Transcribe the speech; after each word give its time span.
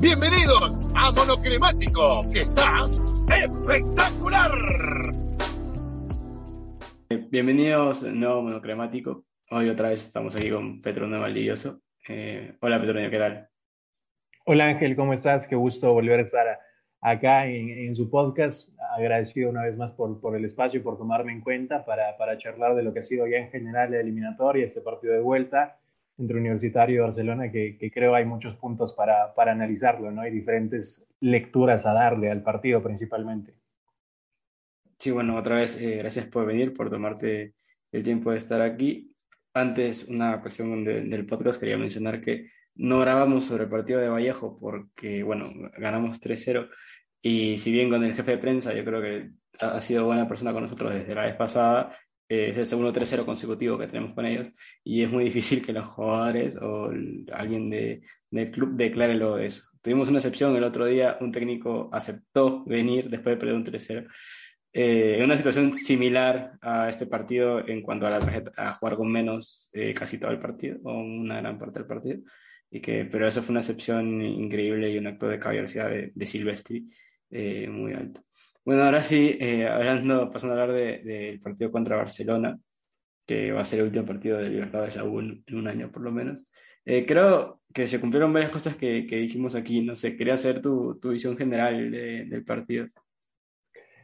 Bienvenidos 0.00 0.78
a 0.94 1.10
Monocremático, 1.10 2.22
que 2.30 2.42
está 2.42 2.88
espectacular. 3.34 4.50
Bienvenidos 7.30 8.04
a 8.04 8.12
nuevo 8.12 8.42
Monocremático. 8.42 9.24
Hoy 9.50 9.68
otra 9.68 9.88
vez 9.88 10.02
estamos 10.02 10.36
aquí 10.36 10.50
con 10.50 10.80
Petronio 10.80 11.20
Valdivioso. 11.20 11.80
Eh, 12.08 12.54
hola 12.60 12.78
Petronio, 12.78 13.10
¿qué 13.10 13.18
tal? 13.18 13.48
Hola 14.46 14.66
Ángel, 14.66 14.94
¿cómo 14.94 15.14
estás? 15.14 15.48
Qué 15.48 15.56
gusto 15.56 15.92
volver 15.92 16.20
a 16.20 16.22
estar 16.22 16.60
acá 17.00 17.46
en, 17.46 17.96
su 17.96 18.08
podcast. 18.08 18.68
Agradecido 18.96 19.50
una 19.50 19.64
vez 19.64 19.76
más 19.76 19.90
por, 19.90 20.20
por 20.20 20.36
el 20.36 20.44
espacio 20.44 20.78
y 20.78 20.82
por 20.84 20.96
tomarme 20.96 21.32
en 21.32 21.40
cuenta 21.40 21.84
para, 21.84 22.16
para, 22.16 22.38
charlar 22.38 22.76
de 22.76 22.84
lo 22.84 22.92
que 22.92 23.00
ha 23.00 23.02
sido 23.02 23.26
ya 23.26 23.38
en 23.38 23.50
general 23.50 23.90
la 23.90 23.98
eliminatoria, 23.98 24.64
este 24.64 24.80
partido 24.80 25.14
de 25.14 25.20
vuelta 25.20 25.76
entre 26.18 26.38
Universitario 26.38 26.96
y 26.96 26.98
Barcelona, 27.00 27.50
que, 27.50 27.78
que 27.78 27.90
creo 27.90 28.14
hay 28.14 28.24
muchos 28.24 28.56
puntos 28.56 28.92
para, 28.92 29.34
para, 29.34 29.52
analizarlo, 29.52 30.10
¿no? 30.10 30.22
Hay 30.22 30.32
diferentes 30.32 31.06
lecturas 31.20 31.86
a 31.86 31.92
darle 31.92 32.30
al 32.30 32.42
partido 32.42 32.82
principalmente. 32.82 33.54
Sí, 34.98 35.12
bueno, 35.12 35.36
otra 35.36 35.56
vez, 35.56 35.80
eh, 35.80 35.96
gracias 35.98 36.26
por 36.26 36.44
venir, 36.44 36.74
por 36.74 36.90
tomarte 36.90 37.54
el 37.92 38.02
tiempo 38.02 38.32
de 38.32 38.38
estar 38.38 38.60
aquí. 38.60 39.14
Antes, 39.54 40.08
una 40.08 40.40
cuestión 40.40 40.84
del 40.84 41.26
podcast, 41.26 41.60
quería 41.60 41.78
mencionar 41.78 42.20
que 42.20 42.50
no 42.74 43.00
grabamos 43.00 43.46
sobre 43.46 43.64
el 43.64 43.70
partido 43.70 44.00
de 44.00 44.08
Vallejo 44.08 44.58
porque, 44.60 45.22
bueno, 45.22 45.50
ganamos 45.76 46.20
3-0 46.20 46.68
y 47.22 47.58
si 47.58 47.72
bien 47.72 47.90
con 47.90 48.04
el 48.04 48.14
jefe 48.14 48.32
de 48.32 48.38
prensa 48.38 48.72
yo 48.72 48.84
creo 48.84 49.02
que 49.02 49.30
ha 49.60 49.80
sido 49.80 50.06
buena 50.06 50.28
persona 50.28 50.52
con 50.52 50.62
nosotros 50.62 50.94
desde 50.94 51.14
la 51.14 51.26
vez 51.26 51.34
pasada, 51.34 51.96
es 52.28 52.58
el 52.58 52.66
segundo 52.66 52.92
3-0 52.92 53.24
consecutivo 53.24 53.78
que 53.78 53.86
tenemos 53.86 54.14
con 54.14 54.26
ellos 54.26 54.48
y 54.84 55.02
es 55.02 55.10
muy 55.10 55.24
difícil 55.24 55.64
que 55.64 55.72
los 55.72 55.86
jugadores 55.86 56.56
o 56.56 56.90
alguien 57.32 57.70
de, 57.70 58.02
del 58.30 58.50
club 58.50 58.76
declare 58.76 59.14
lo 59.14 59.36
de 59.36 59.46
eso. 59.46 59.64
Tuvimos 59.82 60.08
una 60.08 60.18
excepción 60.18 60.54
el 60.56 60.64
otro 60.64 60.86
día, 60.86 61.16
un 61.20 61.32
técnico 61.32 61.88
aceptó 61.92 62.64
venir 62.64 63.08
después 63.08 63.36
de 63.36 63.40
perder 63.40 63.54
un 63.54 63.64
3-0. 63.64 64.08
Eh, 64.72 65.20
una 65.24 65.36
situación 65.36 65.74
similar 65.74 66.52
a 66.60 66.88
este 66.88 67.06
partido 67.06 67.66
en 67.66 67.82
cuanto 67.82 68.06
a 68.06 68.10
la 68.10 68.20
tarjeta, 68.20 68.52
a 68.56 68.74
jugar 68.74 68.96
con 68.96 69.10
menos 69.10 69.70
eh, 69.72 69.94
casi 69.94 70.18
todo 70.18 70.30
el 70.30 70.38
partido 70.38 70.78
o 70.84 70.92
una 70.98 71.40
gran 71.40 71.58
parte 71.58 71.78
del 71.78 71.88
partido 71.88 72.20
y 72.70 72.80
que, 72.80 73.06
pero 73.06 73.26
eso 73.26 73.42
fue 73.42 73.52
una 73.52 73.60
excepción 73.60 74.20
increíble 74.20 74.90
y 74.90 74.98
un 74.98 75.06
acto 75.06 75.26
de 75.26 75.38
caballerosidad 75.38 75.88
de, 75.88 76.12
de 76.14 76.26
Silvestri 76.26 76.88
eh, 77.30 77.68
muy 77.68 77.92
alto. 77.92 78.22
Bueno, 78.68 78.82
ahora 78.82 79.02
sí, 79.02 79.34
eh, 79.40 79.66
hablando, 79.66 80.30
pasando 80.30 80.54
a 80.54 80.60
hablar 80.62 80.76
del 80.76 81.02
de, 81.02 81.40
partido 81.42 81.72
contra 81.72 81.96
Barcelona, 81.96 82.60
que 83.24 83.50
va 83.50 83.62
a 83.62 83.64
ser 83.64 83.78
el 83.78 83.86
último 83.86 84.04
partido 84.04 84.36
de 84.36 84.50
Libertadores 84.50 84.94
la 84.94 85.04
U 85.04 85.20
en, 85.20 85.42
un 85.52 85.68
año 85.68 85.90
por 85.90 86.02
lo 86.02 86.12
menos. 86.12 86.44
Eh, 86.84 87.06
creo 87.06 87.62
que 87.72 87.88
se 87.88 87.98
cumplieron 87.98 88.30
varias 88.30 88.52
cosas 88.52 88.76
que, 88.76 89.06
que, 89.06 89.16
dijimos 89.16 89.54
aquí, 89.54 89.80
no 89.80 89.96
sé, 89.96 90.18
quería 90.18 90.34
hacer 90.34 90.60
tu, 90.60 90.98
tu 91.00 91.12
visión 91.12 91.34
general 91.38 91.90
de, 91.90 92.26
del 92.26 92.44
partido. 92.44 92.88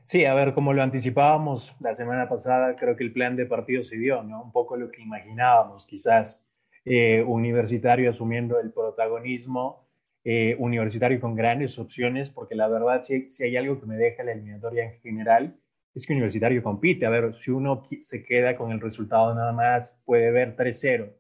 Sí, 0.07 0.25
a 0.25 0.33
ver, 0.33 0.55
como 0.55 0.73
lo 0.73 0.83
anticipábamos 0.83 1.77
la 1.81 1.95
semana 1.95 2.27
pasada, 2.27 2.75
creo 2.75 2.97
que 2.97 3.05
el 3.05 3.13
plan 3.13 3.37
de 3.37 3.45
partido 3.45 3.83
se 3.83 3.99
dio, 3.99 4.23
¿no? 4.23 4.45
Un 4.45 4.53
poco 4.53 4.79
lo 4.79 4.91
que 4.91 5.03
imaginábamos, 5.03 5.87
quizás 5.87 6.43
eh, 6.87 7.23
universitario 7.23 8.09
asumiendo 8.09 8.59
el 8.59 8.73
protagonismo, 8.73 9.84
eh, 10.25 10.57
universitario 10.59 11.21
con 11.21 11.35
grandes 11.35 11.79
opciones, 11.79 12.31
porque 12.31 12.55
la 12.55 12.67
verdad, 12.67 13.03
si, 13.03 13.31
si, 13.31 13.45
hay 13.45 13.57
algo 13.57 13.79
que 13.79 13.87
me 13.87 13.97
deja 13.97 14.23
la 14.25 14.33
eliminatoria 14.33 14.85
en 14.85 15.01
general, 15.01 15.57
es 15.95 16.07
que 16.07 16.15
universitario 16.15 16.63
compite. 16.63 17.05
A 17.05 17.11
ver, 17.11 17.35
si 17.35 17.51
uno 17.51 17.83
se 18.01 18.25
queda 18.25 18.57
con 18.57 18.73
el 18.73 18.81
resultado 18.81 19.35
nada 19.35 19.53
más, 19.53 19.95
puede 20.05 20.31
ver 20.31 20.57
3-0 20.57 21.13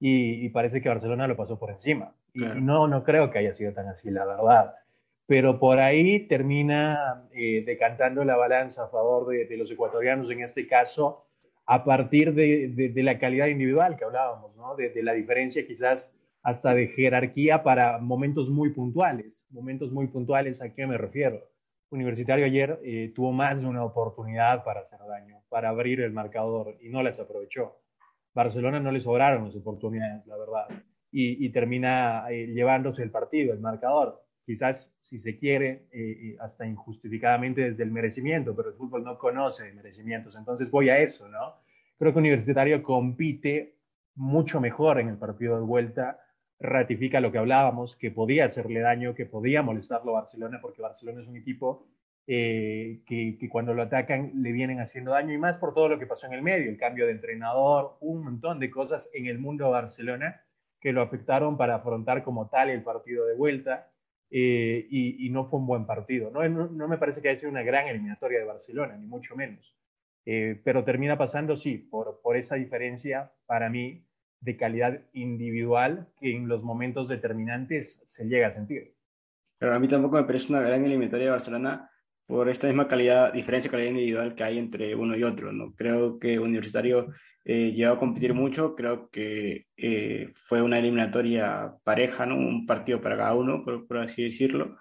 y, 0.00 0.46
y, 0.46 0.48
parece 0.48 0.80
que 0.80 0.88
Barcelona 0.88 1.26
lo 1.26 1.36
pasó 1.36 1.58
por 1.58 1.70
encima. 1.70 2.14
Y 2.32 2.40
claro. 2.40 2.60
no, 2.60 2.88
no 2.88 3.04
creo 3.04 3.30
que 3.30 3.38
haya 3.38 3.52
sido 3.52 3.72
tan 3.72 3.88
así, 3.88 4.10
la 4.10 4.24
verdad. 4.24 4.74
Pero 5.26 5.58
por 5.58 5.78
ahí 5.78 6.20
termina 6.20 7.28
eh, 7.32 7.62
decantando 7.66 8.24
la 8.24 8.36
balanza 8.36 8.84
a 8.84 8.88
favor 8.88 9.28
de, 9.28 9.44
de 9.44 9.56
los 9.56 9.70
ecuatorianos, 9.70 10.30
en 10.30 10.42
este 10.42 10.66
caso, 10.66 11.26
a 11.66 11.84
partir 11.84 12.32
de, 12.32 12.68
de, 12.68 12.88
de, 12.88 13.02
la 13.02 13.18
calidad 13.18 13.48
individual 13.48 13.96
que 13.96 14.04
hablábamos, 14.04 14.56
¿no? 14.56 14.74
de, 14.74 14.88
de, 14.88 15.02
la 15.02 15.12
diferencia 15.12 15.66
quizás 15.66 16.17
hasta 16.48 16.74
de 16.74 16.88
jerarquía 16.88 17.62
para 17.62 17.98
momentos 17.98 18.48
muy 18.48 18.70
puntuales. 18.70 19.46
Momentos 19.50 19.92
muy 19.92 20.06
puntuales, 20.06 20.62
¿a 20.62 20.72
qué 20.72 20.86
me 20.86 20.96
refiero? 20.96 21.42
Universitario 21.90 22.46
ayer 22.46 22.80
eh, 22.82 23.12
tuvo 23.14 23.32
más 23.32 23.62
de 23.62 23.66
una 23.66 23.84
oportunidad 23.84 24.64
para 24.64 24.80
hacer 24.80 24.98
daño, 25.06 25.42
para 25.48 25.68
abrir 25.68 26.00
el 26.00 26.12
marcador 26.12 26.76
y 26.80 26.88
no 26.88 27.02
las 27.02 27.20
aprovechó. 27.20 27.80
Barcelona 28.34 28.80
no 28.80 28.92
le 28.92 29.00
sobraron 29.00 29.44
las 29.44 29.56
oportunidades, 29.56 30.26
la 30.26 30.36
verdad, 30.36 30.68
y, 31.10 31.44
y 31.44 31.50
termina 31.50 32.24
eh, 32.30 32.46
llevándose 32.46 33.02
el 33.02 33.10
partido, 33.10 33.52
el 33.52 33.60
marcador 33.60 34.22
quizás 34.48 34.94
si 34.98 35.18
se 35.18 35.36
quiere, 35.38 35.88
eh, 35.92 36.34
hasta 36.40 36.66
injustificadamente 36.66 37.60
desde 37.60 37.82
el 37.82 37.90
merecimiento, 37.90 38.56
pero 38.56 38.70
el 38.70 38.76
fútbol 38.76 39.04
no 39.04 39.18
conoce 39.18 39.70
merecimientos, 39.74 40.36
entonces 40.36 40.70
voy 40.70 40.88
a 40.88 40.96
eso, 40.98 41.28
¿no? 41.28 41.56
Creo 41.98 42.14
que 42.14 42.18
Universitario 42.18 42.82
compite 42.82 43.76
mucho 44.14 44.58
mejor 44.58 45.00
en 45.00 45.08
el 45.08 45.18
partido 45.18 45.56
de 45.56 45.66
vuelta, 45.66 46.18
ratifica 46.60 47.20
lo 47.20 47.30
que 47.30 47.38
hablábamos, 47.38 47.96
que 47.96 48.10
podía 48.10 48.46
hacerle 48.46 48.80
daño, 48.80 49.14
que 49.14 49.26
podía 49.26 49.62
molestarlo 49.62 50.16
a 50.16 50.20
Barcelona, 50.20 50.58
porque 50.60 50.82
Barcelona 50.82 51.20
es 51.20 51.28
un 51.28 51.36
equipo 51.36 51.86
eh, 52.26 53.00
que, 53.06 53.38
que, 53.38 53.48
cuando 53.48 53.74
lo 53.74 53.82
atacan 53.82 54.32
le 54.34 54.52
vienen 54.52 54.80
haciendo 54.80 55.12
daño, 55.12 55.32
y 55.32 55.38
más 55.38 55.56
por 55.56 55.74
todo 55.74 55.88
lo 55.88 55.98
que 55.98 56.06
pasó 56.06 56.26
en 56.26 56.34
el 56.34 56.42
medio, 56.42 56.68
el 56.68 56.76
cambio 56.76 57.06
de 57.06 57.12
entrenador, 57.12 57.96
un 58.00 58.24
montón 58.24 58.58
de 58.58 58.70
cosas 58.70 59.08
en 59.14 59.26
el 59.26 59.38
mundo 59.38 59.66
de 59.66 59.70
Barcelona 59.70 60.42
que 60.80 60.92
lo 60.92 61.02
afectaron 61.02 61.56
para 61.56 61.76
afrontar 61.76 62.22
como 62.22 62.48
tal 62.48 62.70
el 62.70 62.82
partido 62.82 63.26
de 63.26 63.34
vuelta 63.34 63.90
eh, 64.30 64.86
y, 64.90 65.26
y, 65.26 65.30
no 65.30 65.46
fue 65.46 65.58
un 65.58 65.66
buen 65.66 65.86
partido. 65.86 66.30
¿no? 66.30 66.46
No, 66.48 66.66
no, 66.68 66.88
me 66.88 66.98
parece 66.98 67.20
que 67.20 67.30
haya 67.30 67.38
sido 67.38 67.50
una 67.50 67.62
gran 67.62 67.88
eliminatoria 67.88 68.38
de 68.38 68.44
Barcelona, 68.44 68.96
ni 68.96 69.06
mucho 69.06 69.34
menos. 69.34 69.76
Eh, 70.26 70.60
pero 70.62 70.84
termina 70.84 71.16
pasando, 71.16 71.56
sí, 71.56 71.78
por, 71.78 72.20
por 72.20 72.36
esa 72.36 72.56
diferencia 72.56 73.32
para 73.46 73.70
mí 73.70 74.04
de 74.40 74.56
calidad 74.56 75.00
individual 75.12 76.08
que 76.20 76.34
en 76.34 76.48
los 76.48 76.62
momentos 76.62 77.08
determinantes 77.08 78.02
se 78.06 78.24
llega 78.24 78.48
a 78.48 78.52
sentir. 78.52 78.94
Pero 79.58 79.74
a 79.74 79.78
mí 79.78 79.88
tampoco 79.88 80.16
me 80.16 80.24
parece 80.24 80.52
una 80.52 80.62
gran 80.62 80.84
eliminatoria 80.84 81.26
de 81.26 81.32
Barcelona 81.32 81.90
por 82.26 82.48
esta 82.48 82.66
misma 82.66 82.86
calidad, 82.86 83.32
diferencia 83.32 83.70
de 83.70 83.72
calidad 83.72 83.90
individual 83.90 84.34
que 84.34 84.44
hay 84.44 84.58
entre 84.58 84.94
uno 84.94 85.16
y 85.16 85.24
otro. 85.24 85.52
¿no? 85.52 85.74
Creo 85.74 86.18
que 86.18 86.38
Universitario 86.38 87.08
eh, 87.44 87.72
llegó 87.72 87.94
a 87.94 87.98
competir 87.98 88.34
mucho, 88.34 88.74
creo 88.74 89.08
que 89.10 89.66
eh, 89.76 90.30
fue 90.34 90.62
una 90.62 90.78
eliminatoria 90.78 91.74
pareja, 91.84 92.26
¿no? 92.26 92.36
un 92.36 92.66
partido 92.66 93.00
para 93.00 93.16
cada 93.16 93.34
uno, 93.34 93.64
por, 93.64 93.86
por 93.86 93.98
así 93.98 94.24
decirlo. 94.24 94.76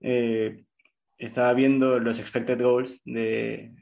Eh, 0.00 0.64
estaba 1.18 1.52
viendo 1.52 1.98
los 1.98 2.18
expected 2.18 2.60
goals 2.62 3.00
de, 3.04 3.72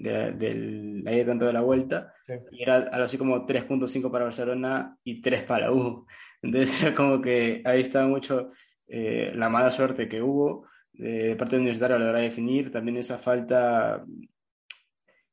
de, 0.00 0.32
del 0.32 1.26
tanto 1.26 1.46
de 1.46 1.52
la 1.52 1.60
vuelta 1.60 2.13
sí. 2.26 2.34
y 2.52 2.62
era 2.62 2.76
algo 2.76 3.04
así 3.04 3.18
como 3.18 3.46
3.5 3.46 4.10
para 4.10 4.24
Barcelona 4.24 4.96
y 5.04 5.20
3 5.20 5.42
para 5.42 5.72
U. 5.72 6.06
Entonces 6.42 6.82
era 6.82 6.94
como 6.94 7.20
que 7.20 7.62
ahí 7.64 7.80
estaba 7.80 8.06
mucho 8.06 8.50
eh, 8.86 9.32
la 9.34 9.48
mala 9.48 9.70
suerte 9.70 10.08
que 10.08 10.22
hubo 10.22 10.66
de 10.92 11.34
parte 11.36 11.56
del 11.56 11.62
universitario 11.62 11.96
a 11.96 11.98
la 11.98 12.10
hora 12.10 12.18
de 12.18 12.26
definir, 12.26 12.70
también 12.70 12.98
esa 12.98 13.18
falta 13.18 14.04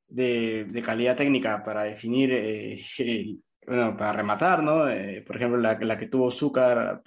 de, 0.07 0.65
de 0.65 0.81
calidad 0.81 1.15
técnica 1.15 1.63
para 1.63 1.83
definir, 1.83 2.31
eh, 2.33 2.79
bueno, 3.67 3.95
para 3.95 4.13
rematar, 4.13 4.63
¿no? 4.63 4.89
Eh, 4.89 5.23
por 5.25 5.35
ejemplo, 5.35 5.59
la, 5.59 5.77
la, 5.79 5.97
que 5.97 6.07
tuvo 6.07 6.31
Zúcar 6.31 7.01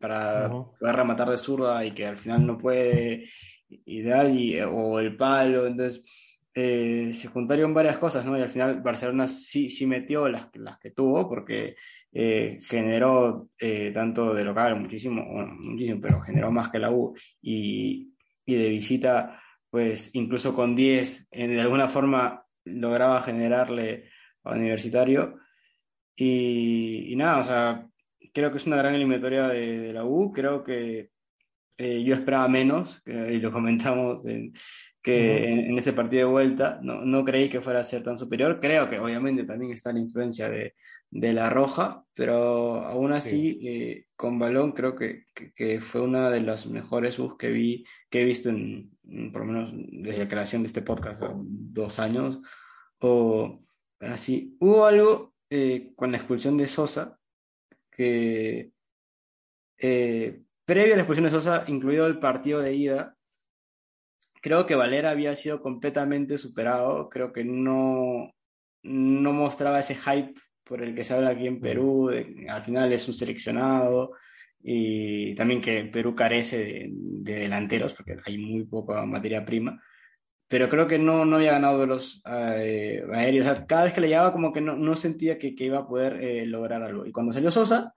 para 0.00 0.48
uh 0.48 0.74
-huh. 0.80 0.92
rematar 0.92 1.28
de 1.28 1.38
zurda 1.38 1.84
y 1.84 1.92
que 1.92 2.06
al 2.06 2.16
final 2.16 2.46
no 2.46 2.58
puede, 2.58 3.26
ideal, 3.68 4.34
y, 4.36 4.60
o 4.60 4.98
el 4.98 5.16
palo, 5.16 5.66
entonces 5.66 6.02
eh, 6.54 7.12
se 7.14 7.28
juntaron 7.28 7.72
varias 7.72 7.98
cosas, 7.98 8.24
¿no? 8.24 8.36
Y 8.36 8.42
al 8.42 8.50
final 8.50 8.80
Barcelona 8.80 9.28
sí, 9.28 9.70
sí 9.70 9.86
metió 9.86 10.28
las, 10.28 10.48
las 10.54 10.78
que 10.78 10.90
tuvo, 10.90 11.28
porque 11.28 11.76
eh, 12.12 12.58
generó 12.64 13.50
eh, 13.58 13.92
tanto 13.94 14.34
de 14.34 14.44
local 14.44 14.80
muchísimo, 14.80 15.24
bueno, 15.32 15.54
muchísimo, 15.54 16.00
pero 16.00 16.20
generó 16.22 16.50
más 16.50 16.70
que 16.70 16.80
la 16.80 16.90
U, 16.90 17.14
y, 17.40 18.12
y 18.44 18.54
de 18.54 18.68
visita, 18.68 19.40
pues 19.70 20.14
incluso 20.14 20.54
con 20.54 20.74
10, 20.74 21.30
de 21.30 21.60
alguna 21.60 21.88
forma 21.88 22.44
lograba 22.64 23.22
generarle 23.22 24.10
a 24.44 24.54
Universitario. 24.54 25.38
Y, 26.16 27.12
y, 27.12 27.16
nada, 27.16 27.38
o 27.38 27.44
sea, 27.44 27.86
creo 28.34 28.50
que 28.50 28.58
es 28.58 28.66
una 28.66 28.76
gran 28.76 28.94
eliminatoria 28.94 29.48
de, 29.48 29.78
de 29.78 29.92
la 29.92 30.04
U, 30.04 30.32
creo 30.32 30.64
que 30.64 31.10
eh, 31.80 32.02
yo 32.04 32.14
esperaba 32.14 32.46
menos, 32.48 33.02
y 33.06 33.38
lo 33.38 33.50
comentamos 33.50 34.26
en, 34.26 34.52
que 35.02 35.12
uh 35.12 35.24
-huh. 35.24 35.48
en, 35.48 35.58
en, 35.70 35.78
este 35.78 35.92
partido 35.92 36.26
de 36.26 36.32
vuelta, 36.32 36.78
no, 36.82 37.04
no, 37.04 37.24
creí 37.24 37.48
que 37.48 37.62
fuera 37.62 37.80
a 37.80 37.84
ser 37.84 38.02
tan 38.02 38.18
superior, 38.18 38.60
creo 38.60 38.88
que 38.88 38.98
obviamente 38.98 39.44
también 39.44 39.72
está 39.72 39.92
la 39.92 40.00
influencia 40.00 40.50
de, 40.50 40.74
de 41.10 41.32
la 41.32 41.50
roja, 41.50 42.04
pero 42.14 42.84
aún 42.86 43.12
así 43.12 43.58
sí. 43.60 43.68
eh, 43.68 44.06
con 44.14 44.38
balón 44.38 44.72
creo 44.72 44.94
que, 44.94 45.24
que, 45.34 45.52
que, 45.52 45.80
fue 45.80 46.02
una 46.02 46.30
de 46.30 46.40
las 46.40 46.66
mejores 46.66 47.18
U's 47.18 47.36
que 47.38 47.50
vi, 47.50 47.84
que 48.10 48.20
he 48.20 48.24
visto 48.24 48.50
en, 48.50 48.90
en, 49.08 49.32
por 49.32 49.46
lo 49.46 49.52
menos 49.52 49.72
desde 49.74 50.24
la 50.24 50.28
creación 50.28 50.62
de 50.62 50.66
este 50.68 50.82
podcast, 50.82 51.22
dos 51.22 51.98
años, 51.98 52.40
o 52.98 53.58
así. 54.00 54.56
Hubo 54.60 54.84
algo 54.84 55.34
eh, 55.48 55.92
con 55.96 56.12
la 56.12 56.18
expulsión 56.18 56.56
de 56.56 56.66
Sosa 56.66 57.18
que 57.90 58.70
eh, 59.78 60.42
previo 60.70 60.92
a 60.94 60.96
la 60.96 61.02
expulsión 61.02 61.24
de 61.24 61.30
Sosa, 61.32 61.64
incluido 61.66 62.06
el 62.06 62.20
partido 62.20 62.60
de 62.60 62.72
ida, 62.72 63.16
creo 64.40 64.66
que 64.66 64.76
Valera 64.76 65.10
había 65.10 65.34
sido 65.34 65.60
completamente 65.60 66.38
superado. 66.38 67.08
Creo 67.08 67.32
que 67.32 67.42
no, 67.42 68.32
no 68.84 69.32
mostraba 69.32 69.80
ese 69.80 69.96
hype 69.96 70.34
por 70.62 70.80
el 70.80 70.94
que 70.94 71.02
se 71.02 71.12
habla 71.12 71.30
aquí 71.30 71.48
en 71.48 71.60
Perú. 71.60 72.10
al 72.48 72.62
final 72.62 72.92
es 72.92 73.08
un 73.08 73.14
seleccionado 73.14 74.12
y 74.62 75.34
también 75.34 75.60
que 75.60 75.86
Perú 75.86 76.14
carece 76.14 76.58
de, 76.88 77.34
delanteros 77.40 77.92
porque 77.94 78.18
hay 78.24 78.38
muy 78.38 78.64
poca 78.64 79.04
materia 79.04 79.44
prima. 79.44 79.82
Pero 80.46 80.68
creo 80.68 80.86
que 80.86 81.00
no, 81.00 81.24
no 81.24 81.36
había 81.36 81.52
ganado 81.52 81.84
los 81.84 82.22
eh, 82.26 83.02
aéreos. 83.12 83.64
cada 83.66 83.84
vez 83.84 83.92
que 83.92 84.02
le 84.02 84.08
llegaba 84.08 84.32
como 84.32 84.52
que 84.52 84.60
no, 84.60 84.76
no 84.76 84.94
sentía 84.94 85.36
que, 85.36 85.56
que, 85.56 85.64
iba 85.64 85.78
a 85.78 85.88
poder 85.88 86.22
eh, 86.22 86.46
lograr 86.46 86.80
algo. 86.84 87.06
Y 87.06 87.10
cuando 87.12 87.32
salió 87.32 87.50
Sosa, 87.50 87.94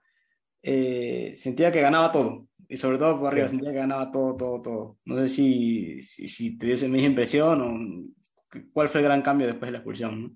eh, 0.66 1.34
sentía 1.36 1.70
que 1.70 1.82
ganaba 1.82 2.10
todo. 2.10 2.48
Y 2.68 2.76
sobre 2.76 2.98
todo 2.98 3.18
por 3.18 3.28
arriba, 3.28 3.48
sentía 3.48 3.70
que 3.70 3.78
ganaba 3.78 4.10
todo, 4.10 4.36
todo, 4.36 4.62
todo. 4.62 4.98
No 5.04 5.16
sé 5.18 5.28
si, 5.28 6.02
si, 6.02 6.28
si 6.28 6.58
te 6.58 6.66
dio 6.66 6.74
esa 6.74 6.88
misma 6.88 7.08
impresión 7.08 7.60
o 7.60 8.60
cuál 8.72 8.88
fue 8.88 9.00
el 9.00 9.06
gran 9.06 9.22
cambio 9.22 9.46
después 9.46 9.68
de 9.68 9.72
la 9.72 9.78
expulsión. 9.78 10.22
¿no? 10.22 10.30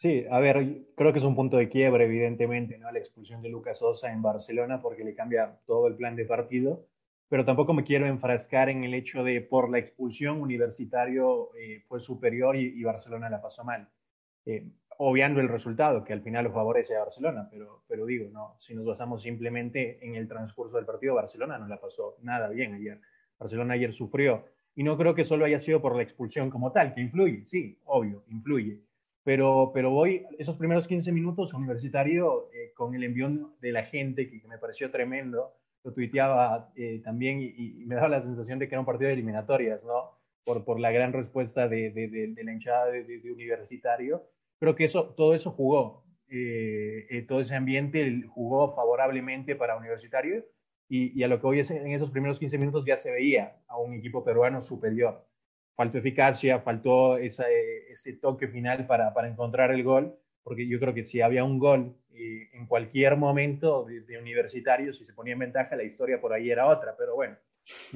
Sí, 0.00 0.24
a 0.30 0.40
ver, 0.40 0.86
creo 0.96 1.12
que 1.12 1.18
es 1.18 1.24
un 1.26 1.36
punto 1.36 1.58
de 1.58 1.68
quiebre, 1.68 2.06
evidentemente, 2.06 2.78
¿no? 2.78 2.90
La 2.90 2.98
expulsión 2.98 3.42
de 3.42 3.50
Lucas 3.50 3.80
Sosa 3.80 4.10
en 4.10 4.22
Barcelona 4.22 4.80
porque 4.80 5.04
le 5.04 5.14
cambia 5.14 5.58
todo 5.66 5.88
el 5.88 5.94
plan 5.94 6.16
de 6.16 6.24
partido, 6.24 6.86
pero 7.28 7.44
tampoco 7.44 7.74
me 7.74 7.84
quiero 7.84 8.06
enfrascar 8.06 8.70
en 8.70 8.82
el 8.82 8.94
hecho 8.94 9.22
de 9.22 9.42
por 9.42 9.70
la 9.70 9.78
expulsión 9.78 10.40
Universitario 10.40 11.50
eh, 11.54 11.84
fue 11.86 12.00
superior 12.00 12.56
y, 12.56 12.82
Barcelona 12.82 13.28
la 13.28 13.42
pasó 13.42 13.62
mal. 13.62 13.90
Eh, 14.46 14.70
obviando 15.02 15.40
el 15.40 15.48
resultado, 15.48 16.04
que 16.04 16.12
al 16.12 16.22
final 16.22 16.44
lo 16.44 16.52
favorece 16.52 16.96
a 16.96 17.00
Barcelona, 17.00 17.48
pero, 17.50 17.82
pero 17.88 18.06
digo, 18.06 18.28
no, 18.30 18.56
si 18.58 18.74
nos 18.74 18.84
basamos 18.84 19.22
simplemente 19.22 20.04
en 20.04 20.14
el 20.14 20.28
transcurso 20.28 20.76
del 20.76 20.86
partido, 20.86 21.14
Barcelona 21.14 21.58
no 21.58 21.66
la 21.66 21.80
pasó 21.80 22.16
nada 22.22 22.48
bien 22.48 22.74
ayer. 22.74 23.00
Barcelona 23.38 23.74
ayer 23.74 23.94
sufrió. 23.94 24.44
Y 24.74 24.82
no 24.82 24.96
creo 24.96 25.14
que 25.14 25.24
solo 25.24 25.44
haya 25.44 25.58
sido 25.58 25.80
por 25.80 25.96
la 25.96 26.02
expulsión 26.02 26.50
como 26.50 26.72
tal, 26.72 26.94
que 26.94 27.00
influye, 27.00 27.44
sí, 27.44 27.78
obvio, 27.84 28.24
influye 28.28 28.80
pero, 29.22 29.70
pero 29.74 29.90
voy, 29.90 30.26
esos 30.38 30.56
primeros 30.56 30.88
15 30.88 31.12
minutos 31.12 31.52
universitario, 31.52 32.50
eh, 32.52 32.72
con 32.74 32.94
el 32.94 33.04
envión 33.04 33.54
de 33.60 33.72
la 33.72 33.82
gente, 33.82 34.28
que, 34.28 34.46
me 34.48 34.58
pareció 34.58 34.90
tremendo, 34.90 35.54
lo 35.84 35.92
tuiteaba 35.92 36.72
eh, 36.74 37.00
también 37.04 37.40
y, 37.40 37.84
me 37.86 37.94
daba 37.94 38.08
la 38.08 38.22
sensación 38.22 38.58
de 38.58 38.68
que 38.68 38.74
era 38.74 38.80
un 38.80 38.86
partido 38.86 39.08
de 39.08 39.14
eliminatorias, 39.14 39.84
¿no? 39.84 40.18
Por, 40.44 40.64
por 40.64 40.80
la 40.80 40.90
gran 40.90 41.12
respuesta 41.12 41.68
de, 41.68 41.90
de, 41.90 42.44
la 42.44 42.52
hinchada 42.52 42.86
de, 42.86 43.20
universitario. 43.30 44.22
Creo 44.60 44.76
que 44.76 44.84
eso, 44.84 45.14
todo 45.16 45.34
eso 45.34 45.50
jugó, 45.50 46.04
eh, 46.28 47.24
todo 47.26 47.40
ese 47.40 47.56
ambiente 47.56 48.22
jugó 48.28 48.74
favorablemente 48.76 49.56
para 49.56 49.76
universitario 49.76 50.44
y, 50.88 51.18
y 51.18 51.22
a 51.24 51.28
lo 51.28 51.40
que 51.40 51.46
hoy 51.46 51.60
en 51.60 51.92
esos 51.92 52.10
primeros 52.10 52.38
15 52.38 52.58
minutos 52.58 52.84
ya 52.84 52.96
se 52.96 53.10
veía 53.10 53.56
a 53.66 53.78
un 53.78 53.94
equipo 53.94 54.24
peruano 54.24 54.60
superior. 54.60 55.26
Faltó 55.74 55.96
eficacia, 55.96 56.60
faltó 56.60 57.16
ese 57.16 58.12
toque 58.20 58.48
final 58.48 58.86
para, 58.86 59.14
para, 59.14 59.28
encontrar 59.28 59.70
el 59.70 59.82
gol, 59.82 60.14
porque 60.42 60.68
yo 60.68 60.78
creo 60.78 60.92
que 60.92 61.04
si 61.04 61.22
había 61.22 61.42
un 61.42 61.58
gol 61.58 61.96
eh, 62.12 62.50
en 62.52 62.66
cualquier 62.66 63.16
momento 63.16 63.86
de, 63.86 64.18
universitario, 64.18 64.92
si 64.92 65.06
se 65.06 65.14
ponía 65.14 65.32
en 65.32 65.38
ventaja, 65.38 65.76
la 65.76 65.84
historia 65.84 66.20
por 66.20 66.34
ahí 66.34 66.50
era 66.50 66.66
otra, 66.66 66.94
pero 66.98 67.14
bueno, 67.14 67.36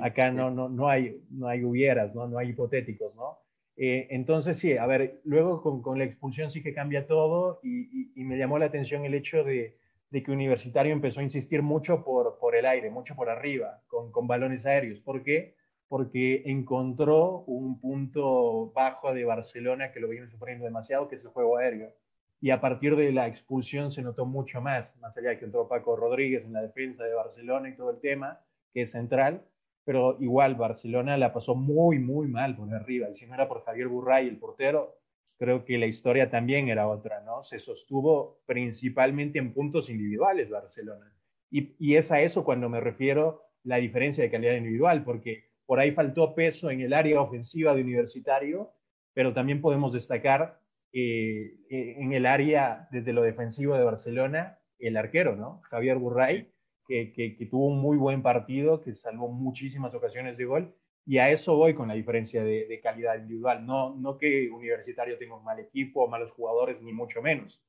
acá 0.00 0.30
no, 0.30 0.50
no, 0.50 0.70
no, 0.70 0.88
hay, 0.88 1.22
no 1.28 1.46
hay 1.46 1.62
hubieras, 1.62 2.14
no, 2.14 2.26
no 2.26 2.38
hay 2.38 2.50
hipotéticos, 2.50 3.14
¿no? 3.14 3.43
Eh, 3.76 4.08
entonces, 4.10 4.58
sí, 4.58 4.76
a 4.76 4.86
ver, 4.86 5.20
luego 5.24 5.82
con, 5.82 5.98
la 5.98 6.04
expulsión 6.04 6.50
sí 6.50 6.62
que 6.62 6.74
cambia 6.74 7.06
todo 7.06 7.60
y, 7.62 8.12
me 8.16 8.38
llamó 8.38 8.58
la 8.58 8.66
atención 8.66 9.04
el 9.04 9.14
hecho 9.14 9.44
de, 9.44 9.76
que 10.10 10.30
Universitario 10.30 10.92
empezó 10.92 11.20
a 11.20 11.24
insistir 11.24 11.62
mucho 11.62 12.04
por, 12.04 12.54
el 12.54 12.66
aire, 12.66 12.90
mucho 12.90 13.16
por 13.16 13.28
arriba, 13.28 13.82
con, 13.88 14.12
con 14.12 14.26
balones 14.26 14.64
aéreos. 14.64 15.00
¿Por 15.00 15.22
qué? 15.22 15.56
porque 15.88 16.42
encontró 16.46 17.44
un 17.46 17.78
punto 17.80 18.72
bajo 18.74 19.14
de 19.14 19.24
Barcelona 19.24 19.92
que 19.92 20.00
lo 20.00 20.08
viene 20.08 20.26
sufriendo 20.26 20.64
demasiado, 20.64 21.08
que 21.08 21.16
es 21.16 21.22
el 21.22 21.30
juego 21.30 21.56
aéreo. 21.56 21.92
Y 22.40 22.50
a 22.50 22.60
partir 22.60 22.96
de 22.96 23.12
la 23.12 23.28
expulsión 23.28 23.90
se 23.90 24.02
notó 24.02 24.26
mucho 24.26 24.60
más, 24.60 24.96
más 24.96 25.16
allá 25.16 25.30
de 25.30 25.38
que 25.38 25.44
entró 25.44 25.68
Paco 25.68 25.96
Rodríguez 25.96 26.44
en 26.44 26.52
la 26.52 26.62
defensa 26.62 27.04
de 27.04 27.14
Barcelona 27.14 27.68
y 27.68 27.76
todo 27.76 27.90
el 27.90 28.00
tema, 28.00 28.40
que 28.72 28.82
es 28.82 28.90
central, 28.90 29.44
pero 29.84 30.16
igual 30.20 30.54
Barcelona 30.54 31.16
la 31.16 31.32
pasó 31.32 31.54
muy, 31.54 31.98
muy 31.98 32.26
mal 32.26 32.56
por 32.56 32.72
arriba. 32.74 33.08
Y 33.10 33.14
si 33.14 33.26
no 33.26 33.34
era 33.34 33.48
por 33.48 33.64
Javier 33.64 33.88
Burray, 33.88 34.28
el 34.28 34.38
portero, 34.38 34.96
creo 35.38 35.64
que 35.64 35.78
la 35.78 35.86
historia 35.86 36.30
también 36.30 36.68
era 36.68 36.88
otra, 36.88 37.20
¿no? 37.20 37.42
Se 37.42 37.58
sostuvo 37.58 38.40
principalmente 38.46 39.38
en 39.38 39.52
puntos 39.52 39.90
individuales 39.90 40.50
Barcelona. 40.50 41.12
Y, 41.50 41.74
y 41.78 41.96
es 41.96 42.10
a 42.10 42.20
eso 42.20 42.44
cuando 42.44 42.68
me 42.68 42.80
refiero 42.80 43.42
la 43.62 43.76
diferencia 43.76 44.24
de 44.24 44.30
calidad 44.30 44.54
individual, 44.54 45.04
porque 45.04 45.44
por 45.66 45.80
ahí 45.80 45.92
faltó 45.92 46.34
peso 46.34 46.70
en 46.70 46.80
el 46.80 46.92
área 46.92 47.20
ofensiva 47.20 47.74
de 47.74 47.82
Universitario, 47.82 48.72
pero 49.12 49.32
también 49.32 49.60
podemos 49.60 49.92
destacar 49.92 50.60
eh, 50.92 51.56
eh, 51.70 51.96
en 51.98 52.12
el 52.12 52.26
área 52.26 52.88
desde 52.90 53.12
lo 53.12 53.22
defensivo 53.22 53.76
de 53.76 53.84
Barcelona, 53.84 54.58
el 54.78 54.96
arquero, 54.96 55.34
¿no? 55.34 55.60
Javier 55.62 55.98
Burray, 55.98 56.52
que, 56.86 57.36
tuvo 57.50 57.68
un 57.68 57.80
muy 57.80 57.96
buen 57.96 58.22
partido, 58.22 58.80
que 58.80 58.94
salvó 58.94 59.28
muchísimas 59.28 59.94
ocasiones 59.94 60.36
de 60.36 60.44
gol, 60.44 60.74
y 61.06 61.18
a 61.18 61.30
eso 61.30 61.56
voy 61.56 61.74
con 61.74 61.88
la 61.88 61.94
diferencia 61.94 62.42
de, 62.42 62.66
de, 62.66 62.80
calidad 62.80 63.18
individual. 63.18 63.66
No, 63.66 63.94
no 63.94 64.16
que 64.16 64.50
Universitario 64.50 65.18
tenga 65.18 65.36
un 65.36 65.44
mal 65.44 65.58
equipo, 65.58 66.08
malos 66.08 66.32
jugadores, 66.32 66.80
ni 66.80 66.92
mucho 66.92 67.20
menos, 67.20 67.62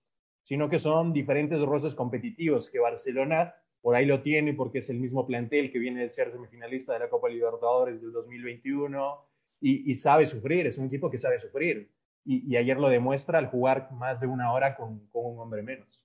sino 0.43 0.69
que 0.69 0.79
son 0.79 1.11
diferentes 1.11 1.59
roces 1.61 1.93
competitivos 1.93 2.69
que 2.69 2.79
Barcelona 2.79 3.53
por 3.85 3.95
ahí 3.95 4.07
lo 4.07 4.23
tiene 4.23 4.55
porque 4.55 4.79
es 4.79 4.89
el 4.89 4.99
mismo 4.99 5.27
plantel 5.27 5.71
que 5.71 5.77
viene 5.77 6.01
de 6.01 6.09
ser 6.09 6.31
semifinalista 6.31 6.93
de 6.93 6.97
la 6.97 7.07
Copa 7.07 7.29
Libertadores 7.29 8.01
del 8.01 8.11
2021 8.11 9.23
y, 9.61 9.93
sabe 9.93 10.25
sufrir, 10.25 10.65
es 10.65 10.79
un 10.79 10.87
equipo 10.87 11.11
que 11.11 11.19
sabe 11.19 11.37
sufrir. 11.37 11.91
Y, 12.23 12.55
ayer 12.55 12.77
lo 12.77 12.89
demuestra 12.89 13.37
al 13.37 13.45
jugar 13.45 13.91
más 13.91 14.19
de 14.19 14.25
una 14.25 14.51
hora 14.51 14.75
con, 14.75 15.07
un 15.13 15.39
hombre 15.39 15.61
menos. 15.61 16.03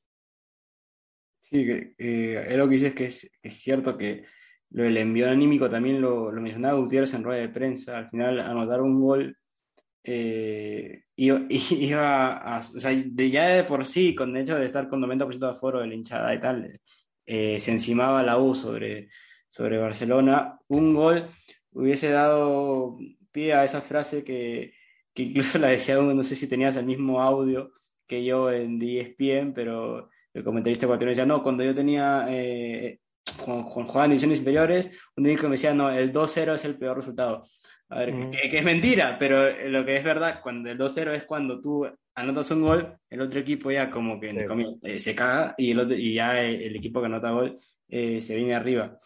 Sí, 1.50 1.66
eh, 1.98 2.46
es 2.48 2.56
lo 2.56 2.68
que 2.68 2.74
dices 2.74 2.94
que 2.94 3.06
es, 3.06 3.30
es 3.42 3.54
cierto 3.56 3.96
que 3.98 4.24
lo 4.70 4.84
del 4.84 4.96
envío 4.98 5.28
anímico 5.28 5.68
también 5.68 6.00
lo, 6.00 6.30
lo, 6.30 6.40
mencionaba 6.40 6.78
Gutiérrez 6.78 7.12
en 7.14 7.24
rueda 7.24 7.40
de 7.40 7.48
prensa. 7.48 7.98
Al 7.98 8.08
final, 8.08 8.40
anotar 8.40 8.80
un 8.80 9.00
gol 9.00 9.36
eh, 10.04 11.04
iba, 11.16 11.46
a, 12.36 12.58
o 12.58 12.62
sea, 12.62 12.90
de, 12.92 13.30
ya 13.30 13.48
de 13.48 13.64
por 13.64 13.86
sí, 13.86 14.14
con 14.14 14.36
el 14.36 14.42
hecho 14.44 14.56
de 14.56 14.66
estar 14.66 14.88
con 14.88 15.00
90% 15.00 15.38
de 15.38 15.48
aforo 15.48 15.80
de 15.80 15.88
la 15.88 15.94
hinchada 15.94 16.34
y 16.34 16.40
tal, 16.40 16.80
eh, 17.26 17.60
se 17.60 17.72
encimaba 17.72 18.22
la 18.22 18.38
U 18.38 18.54
sobre, 18.54 19.08
sobre 19.48 19.78
Barcelona. 19.78 20.58
Un 20.68 20.94
gol 20.94 21.28
hubiese 21.72 22.10
dado 22.10 22.98
pie 23.32 23.54
a 23.54 23.64
esa 23.64 23.80
frase 23.82 24.24
que, 24.24 24.74
que 25.14 25.24
incluso 25.24 25.58
la 25.58 25.68
decía, 25.68 25.96
no 25.96 26.24
sé 26.24 26.36
si 26.36 26.48
tenías 26.48 26.76
el 26.76 26.86
mismo 26.86 27.20
audio 27.20 27.72
que 28.06 28.24
yo 28.24 28.50
en 28.50 28.80
ESPN, 28.82 29.52
pero 29.54 30.10
el 30.34 30.44
comentarista 30.44 30.86
ecuatoriano 30.86 31.10
decía, 31.10 31.26
no, 31.26 31.42
cuando 31.42 31.64
yo 31.64 31.74
tenía, 31.74 32.26
eh, 32.28 32.98
jugaba 33.44 34.04
en 34.04 34.10
divisiones 34.12 34.38
inferiores, 34.38 34.90
un 35.16 35.24
técnico 35.24 35.48
me 35.48 35.52
decía, 35.52 35.74
no, 35.74 35.90
el 35.90 36.12
2-0 36.12 36.54
es 36.54 36.64
el 36.64 36.78
peor 36.78 36.96
resultado. 36.96 37.44
A 37.88 37.98
ver, 37.98 38.30
que, 38.30 38.58
es 38.58 38.64
mentira, 38.64 39.18
pero 39.18 39.68
lo 39.68 39.84
que 39.84 39.96
es 39.96 40.04
verdad, 40.04 40.40
cuando 40.42 40.70
el 40.70 40.78
2-0 40.78 41.12
es 41.12 41.24
cuando 41.24 41.60
tú 41.60 41.88
anotas 42.14 42.50
un 42.52 42.62
gol, 42.62 42.96
el 43.08 43.20
otro 43.20 43.40
equipo 43.40 43.70
ya 43.70 43.90
como 43.90 44.20
que 44.20 44.28
eh, 44.82 44.98
se 44.98 45.14
caga 45.14 45.54
y, 45.58 45.72
el 45.72 45.80
otro, 45.80 45.96
y 45.96 46.14
ya 46.14 46.40
el, 46.40 46.76
equipo 46.76 47.00
que 47.00 47.06
anota 47.06 47.32
gol 47.32 47.58
eh, 47.88 48.20
se 48.20 48.36
viene 48.36 48.54
arriba. 48.54 48.98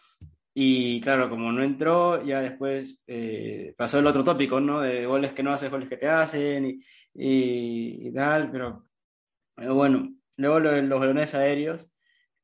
Y 0.53 1.01
claro, 1.01 1.29
como 1.29 1.51
no 1.51 1.63
entró, 1.63 2.23
ya 2.23 2.41
después 2.41 3.01
eh, 3.07 3.73
pasó 3.75 3.99
el 3.99 4.07
otro 4.07 4.23
tópico, 4.23 4.61
¿no? 4.61 4.81
De 4.81 5.05
goles 5.05 5.33
que 5.33 5.43
no 5.43 5.51
haces, 5.51 5.71
goles 5.71 5.89
que 5.89 5.97
te 5.97 6.07
hacen 6.07 6.65
y, 6.65 8.07
y, 8.07 8.13
tal, 8.13 8.51
pero, 8.51 8.85
bueno, 9.57 10.13
luego 10.37 10.59
los 10.59 10.99
balones 10.99 11.35
aéreos. 11.35 11.89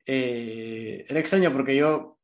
era 0.06 1.20
extraño 1.20 1.52
porque 1.54 1.76
yo, 1.76 2.20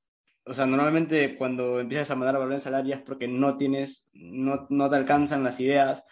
o 0.46 0.54
sea, 0.54 0.66
normalmente 0.66 1.36
cuando 1.38 1.80
empiezas 1.80 2.12
a 2.12 2.16
mandar 2.16 2.40
balones 2.40 2.66
al 2.68 2.76
área 2.76 2.98
es 2.98 3.02
porque 3.02 3.28
no 3.28 3.58
tienes, 3.58 4.10
no, 4.14 4.68
no 4.70 4.90
te 4.90 4.96
alcanzan 4.96 5.44
las 5.44 5.60
ideas 5.60 6.06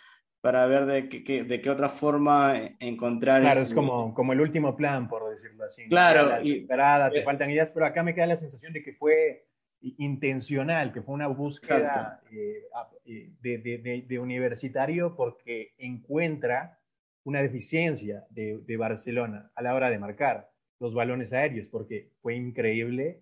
para 0.45 0.67
ver 0.67 0.85
de 0.85 1.09
qué, 1.09 1.43
de 1.43 1.59
qué 1.59 1.71
otra 1.71 1.89
forma 1.89 2.53
encontrar. 2.79 3.41
Claro, 3.41 3.61
es 3.61 3.63
este 3.63 3.75
como, 3.75 4.13
como 4.13 4.31
el 4.31 4.41
último 4.41 4.77
plan, 4.77 5.07
por 5.07 5.27
decirlo 5.31 5.63
así. 5.63 5.89
Claro. 5.89 6.39
Y, 6.43 6.67
te 6.67 7.19
eh, 7.19 7.23
faltan 7.23 7.49
ideas, 7.49 7.71
pero 7.73 7.87
acá 7.87 8.03
me 8.03 8.13
queda 8.13 8.27
la 8.27 8.37
sensación 8.37 8.71
de 8.71 8.83
que 8.83 8.93
fue 8.93 9.47
intencional, 9.81 10.93
que 10.93 11.01
fue 11.01 11.15
una 11.15 11.25
búsqueda 11.25 12.21
eh, 12.31 12.61
eh, 13.05 13.31
de, 13.41 13.57
de, 13.57 14.05
de, 14.07 14.19
universitario 14.19 15.15
porque 15.15 15.73
encuentra 15.79 16.77
una 17.25 17.41
deficiencia 17.41 18.25
de, 18.29 18.77
Barcelona 18.77 19.51
a 19.53 19.61
la 19.61 19.75
hora 19.75 19.89
de 19.89 19.99
marcar 19.99 20.49
los 20.79 20.95
balones 20.95 21.33
aéreos, 21.33 21.67
porque 21.67 22.11
fue 22.21 22.35
increíble 22.35 23.21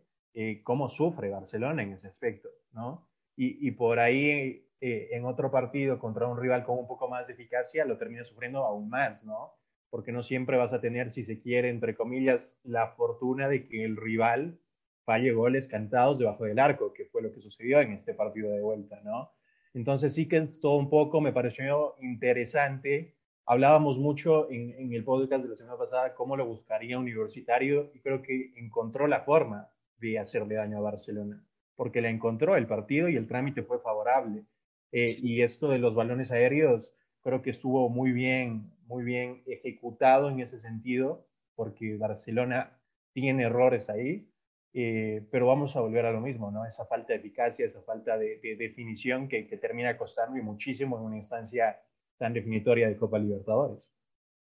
cómo 0.64 0.90
sufre 0.90 1.30
Barcelona 1.30 1.84
en 1.84 1.94
ese 1.94 2.08
aspecto, 2.08 2.50
¿no? 2.72 3.08
Y, 3.36 3.68
y 3.68 3.72
por 3.72 4.00
ahí 4.00 4.64
eh, 4.86 5.16
en 5.16 5.24
otro 5.24 5.50
partido 5.50 5.98
contra 5.98 6.28
un 6.28 6.38
rival 6.38 6.66
con 6.66 6.78
un 6.78 6.86
poco 6.86 7.08
más 7.08 7.28
de 7.28 7.34
eficacia, 7.34 7.86
lo 7.86 7.98
termina 7.98 8.26
sufriendo 8.26 8.66
aún 8.66 8.90
más, 8.90 9.24
¿no? 9.24 9.54
Porque 9.90 10.12
no 10.12 10.24
siempre 10.24 10.58
vas 10.58 10.74
a 10.74 10.82
tener, 10.82 11.10
si 11.10 11.24
se 11.24 11.40
quiere, 11.40 11.70
entre 11.70 11.96
comillas, 11.96 12.60
la 12.66 12.90
fortuna 12.90 13.48
de 13.48 13.66
que 13.66 13.86
el 13.86 13.96
rival 13.96 14.60
falle 15.06 15.32
goles 15.32 15.70
cantados 15.70 16.20
debajo 16.20 16.44
del 16.44 16.60
arco, 16.60 16.92
que 16.92 17.06
fue 17.06 17.22
lo 17.22 17.32
que 17.32 17.40
sucedió 17.40 17.80
en 17.80 17.94
este 17.94 18.14
partido 18.14 18.52
de 18.52 18.60
vuelta, 18.60 19.00
¿no? 19.06 19.32
Entonces 19.74 20.14
sí 20.14 20.28
que 20.28 20.36
es 20.36 20.60
todo 20.60 20.76
un 20.76 20.90
poco, 20.90 21.22
me 21.22 21.32
pareció 21.32 21.96
interesante. 22.02 23.16
Hablábamos 23.46 24.00
mucho 24.00 24.50
en, 24.50 24.72
en 24.72 24.94
el 24.94 25.04
podcast 25.04 25.44
de 25.44 25.50
la 25.50 25.56
semana 25.56 25.78
pasada 25.78 26.14
cómo 26.14 26.38
lo 26.38 26.46
buscaría 26.46 26.98
Universitario 26.98 27.92
y 27.94 28.00
creo 28.00 28.22
que 28.22 28.54
encontró 28.56 29.08
la 29.08 29.22
forma 29.22 29.70
de 29.98 30.20
hacerle 30.20 30.56
daño 30.56 30.78
a 30.78 30.82
Barcelona, 30.82 31.44
porque 31.76 32.02
la 32.02 32.10
encontró 32.10 32.56
el 32.56 32.68
partido 32.68 33.10
y 33.10 33.16
el 33.16 33.28
trámite 33.28 33.64
fue 33.64 33.80
favorable. 33.80 34.46
Eh, 34.92 35.18
y 35.22 35.42
esto 35.42 35.70
de 35.70 35.80
los 35.80 35.96
balones 35.96 36.32
aéreos 36.32 36.94
creo 37.22 37.42
que 37.42 37.50
estuvo 37.50 37.90
muy 37.90 38.12
bien, 38.12 38.72
muy 38.86 39.04
bien 39.04 39.44
ejecutado 39.48 40.30
en 40.30 40.40
ese 40.40 40.60
sentido, 40.60 41.26
porque 41.56 41.98
Barcelona 41.98 42.80
tiene 43.14 43.44
errores 43.44 43.90
ahí, 43.90 44.30
eh, 44.74 45.26
pero 45.32 45.48
vamos 45.48 45.76
a 45.76 45.82
volver 45.82 46.06
a 46.06 46.12
lo 46.12 46.20
mismo, 46.20 46.52
¿no? 46.52 46.66
Esa 46.66 46.86
falta 46.86 47.14
de 47.14 47.20
eficacia, 47.20 47.66
esa 47.66 47.82
falta 47.82 48.18
de, 48.18 48.40
definición 48.58 49.28
que, 49.28 49.48
que, 49.48 49.58
termina 49.58 49.98
costando 49.98 50.38
y 50.38 50.42
muchísimo 50.42 50.98
en 50.98 51.04
una 51.04 51.18
instancia 51.18 51.80
tan 52.24 52.32
definitoria 52.32 52.88
de 52.88 52.96
Copa 52.96 53.20
Libertadores. 53.20 53.84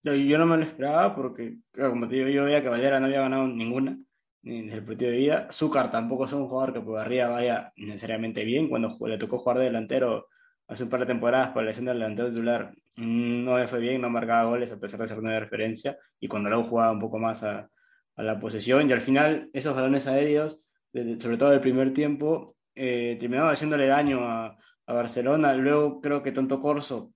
Yo, 0.02 0.38
no 0.38 0.46
me 0.46 0.56
lo 0.56 0.62
esperaba 0.64 1.14
porque, 1.14 1.58
como 1.72 2.08
te 2.08 2.16
digo, 2.16 2.28
yo 2.28 2.44
veía 2.44 2.62
que 2.62 2.68
Valera 2.68 2.98
no 2.98 3.06
había 3.06 3.20
ganado 3.20 3.46
ninguna 3.46 3.96
en 4.42 4.70
el 4.70 4.84
partido 4.84 5.12
de 5.12 5.18
vida. 5.18 5.48
Zúcar 5.52 5.88
tampoco 5.92 6.24
es 6.24 6.32
un 6.32 6.48
jugador 6.48 6.72
que 6.72 6.80
por 6.80 6.98
arriba 6.98 7.28
vaya 7.28 7.72
necesariamente 7.76 8.44
bien. 8.44 8.68
Cuando 8.68 8.98
le 9.06 9.18
tocó 9.18 9.38
jugar 9.38 9.58
de 9.58 9.66
delantero 9.66 10.26
hace 10.66 10.82
un 10.82 10.88
par 10.88 11.00
de 11.00 11.06
temporadas 11.06 11.50
por 11.50 11.62
la 11.62 11.68
lesión 11.68 11.84
del 11.84 11.98
delantero 12.00 12.30
titular, 12.30 12.74
no 12.96 13.56
le 13.56 13.68
fue 13.68 13.78
bien, 13.78 14.00
no 14.00 14.10
marcaba 14.10 14.50
goles 14.50 14.72
a 14.72 14.80
pesar 14.80 14.98
de 14.98 15.06
ser 15.06 15.20
una 15.20 15.38
referencia. 15.38 15.96
Y 16.18 16.26
cuando 16.26 16.48
luego 16.48 16.64
jugaba 16.64 16.90
un 16.90 16.98
poco 16.98 17.18
más 17.20 17.44
a, 17.44 17.70
a 18.16 18.22
la 18.24 18.40
posesión. 18.40 18.90
Y 18.90 18.92
al 18.92 19.00
final, 19.00 19.48
esos 19.52 19.76
balones 19.76 20.08
aéreos, 20.08 20.66
sobre 20.92 21.36
todo 21.36 21.52
el 21.52 21.60
primer 21.60 21.92
tiempo, 21.92 22.56
eh, 22.74 23.16
terminaban 23.20 23.52
haciéndole 23.52 23.86
daño 23.86 24.24
a, 24.24 24.58
a, 24.86 24.92
Barcelona. 24.92 25.54
Luego 25.54 26.00
creo 26.00 26.20
que 26.20 26.32
Tonto 26.32 26.60
Corso 26.60 27.12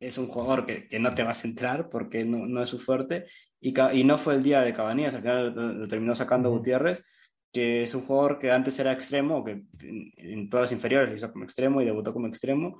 es 0.00 0.18
un 0.18 0.28
jugador 0.28 0.66
que, 0.66 0.88
que 0.88 0.98
no 0.98 1.14
te 1.14 1.22
va 1.22 1.30
a 1.30 1.34
centrar 1.34 1.88
porque 1.88 2.24
no, 2.24 2.46
no 2.46 2.62
es 2.62 2.70
su 2.70 2.78
fuerte. 2.78 3.26
Y, 3.60 3.74
y 3.92 4.04
no 4.04 4.18
fue 4.18 4.34
el 4.34 4.42
día 4.42 4.62
de 4.62 4.72
Cabanías, 4.72 5.14
al 5.14 5.22
final 5.22 5.80
lo, 5.80 5.88
terminó 5.88 6.14
sacando 6.14 6.50
Gutiérrez, 6.50 7.04
que 7.52 7.82
es 7.82 7.94
un 7.94 8.02
jugador 8.02 8.38
que 8.38 8.50
antes 8.50 8.78
era 8.78 8.92
extremo, 8.92 9.44
que 9.44 9.62
en, 10.16 10.48
todas 10.50 10.64
las 10.64 10.72
inferiores 10.72 11.10
lo 11.10 11.16
hizo 11.16 11.32
como 11.32 11.44
extremo 11.44 11.80
y 11.80 11.84
debutó 11.84 12.12
como 12.12 12.26
extremo, 12.26 12.78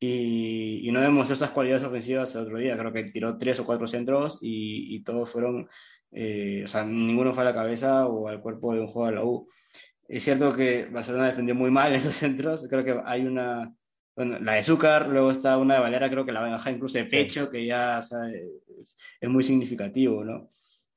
y, 0.00 0.86
y, 0.88 0.92
no 0.92 1.00
vemos 1.00 1.30
esas 1.30 1.50
cualidades 1.50 1.84
ofensivas 1.84 2.34
el 2.34 2.42
otro 2.42 2.58
día, 2.58 2.76
creo 2.76 2.92
que 2.92 3.04
tiró 3.04 3.36
tres 3.36 3.58
o 3.58 3.66
cuatro 3.66 3.88
centros 3.88 4.38
y, 4.40 4.94
y 4.94 5.02
todos 5.02 5.30
fueron, 5.30 5.68
eh, 6.12 6.62
o 6.64 6.68
sea, 6.68 6.84
ninguno 6.84 7.32
fue 7.34 7.42
a 7.42 7.46
la 7.46 7.54
cabeza 7.54 8.06
o 8.06 8.28
al 8.28 8.40
cuerpo 8.40 8.74
de 8.74 8.80
un 8.80 8.86
jugador 8.86 9.14
de 9.14 9.20
la 9.20 9.26
U. 9.26 9.48
Es 10.06 10.24
cierto 10.24 10.54
que 10.54 10.86
Barcelona 10.86 11.26
defendió 11.28 11.54
muy 11.54 11.70
mal 11.70 11.94
esos 11.96 12.14
centros, 12.14 12.66
creo 12.68 12.84
que 12.84 13.00
hay 13.04 13.26
una, 13.26 13.74
bueno, 14.18 14.36
la 14.40 14.54
de 14.54 14.64
Zúcar, 14.64 15.08
luego 15.08 15.30
está 15.30 15.56
una 15.58 15.74
de 15.74 15.80
Valera, 15.80 16.10
creo 16.10 16.26
que 16.26 16.32
la 16.32 16.40
va 16.40 16.48
a 16.48 16.50
bajar 16.50 16.72
incluso 16.72 16.98
de 16.98 17.04
pecho, 17.04 17.48
que 17.48 17.64
ya 17.64 18.00
es, 18.00 18.12
es, 19.20 19.28
muy 19.30 19.44
significativo, 19.44 20.24
¿no? 20.24 20.50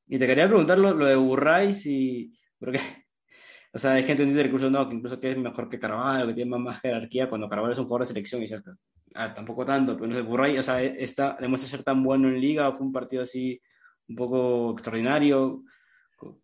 Y 0.07 0.17
te 0.17 0.25
quería 0.25 0.47
preguntar 0.47 0.79
lo, 0.79 0.95
lo 0.95 1.05
de 1.05 1.15
Burray, 1.15 1.75
si, 1.75 2.33
porque, 2.57 2.79
o 3.73 3.77
sea, 3.77 3.93
gente 4.01 4.23
que 4.23 4.25
dice 4.25 4.45
incluso 4.45 4.71
no, 4.71 4.89
que 4.89 4.95
incluso 4.95 5.19
que 5.19 5.29
es 5.29 5.37
mejor 5.37 5.69
que 5.69 5.77
Carvalho, 5.79 6.25
que 6.25 6.33
tiene 6.33 6.49
más, 6.49 6.61
más 6.61 6.81
jerarquía, 6.81 7.29
cuando 7.29 7.47
Carvalho 7.47 7.73
es 7.73 7.77
un 7.77 7.85
jugador 7.85 8.07
de 8.07 8.07
selección, 8.07 8.41
y 8.41 8.47
cierto, 8.47 8.71
ah, 9.13 9.31
tampoco 9.35 9.67
tanto, 9.67 9.95
pero 9.95 10.07
no 10.07 10.15
sé, 10.15 10.21
Burray, 10.23 10.57
o 10.57 10.63
sea, 10.63 10.81
está, 10.81 11.37
demuestra 11.39 11.69
ser 11.69 11.83
tan 11.83 12.01
bueno 12.01 12.27
en 12.27 12.41
liga, 12.41 12.71
fue 12.71 12.87
un 12.87 12.91
partido 12.91 13.21
así 13.21 13.61
un 14.07 14.15
poco 14.15 14.71
extraordinario, 14.71 15.61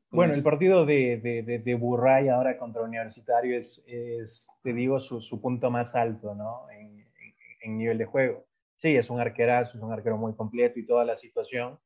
bueno, 0.09 0.33
el 0.33 0.43
partido 0.43 0.85
de, 0.85 1.17
de, 1.17 1.59
de, 1.59 1.75
Burray 1.75 2.29
ahora 2.29 2.57
contra 2.57 2.81
Universitario 2.81 3.57
es, 3.57 3.83
es 3.85 4.47
te 4.63 4.73
digo, 4.73 4.99
su, 4.99 5.19
su, 5.19 5.41
punto 5.41 5.69
más 5.69 5.95
alto, 5.95 6.33
¿no? 6.33 6.69
En, 6.71 6.99
en, 6.99 7.33
en, 7.61 7.77
nivel 7.77 7.97
de 7.97 8.05
juego. 8.05 8.45
Sí, 8.77 8.95
es 8.95 9.09
un 9.09 9.19
arquerazo, 9.19 9.77
es 9.77 9.83
un 9.83 9.91
arquero 9.91 10.17
muy 10.17 10.33
completo 10.35 10.79
y 10.79 10.85
toda 10.85 11.03
la 11.03 11.17
situación, 11.17 11.77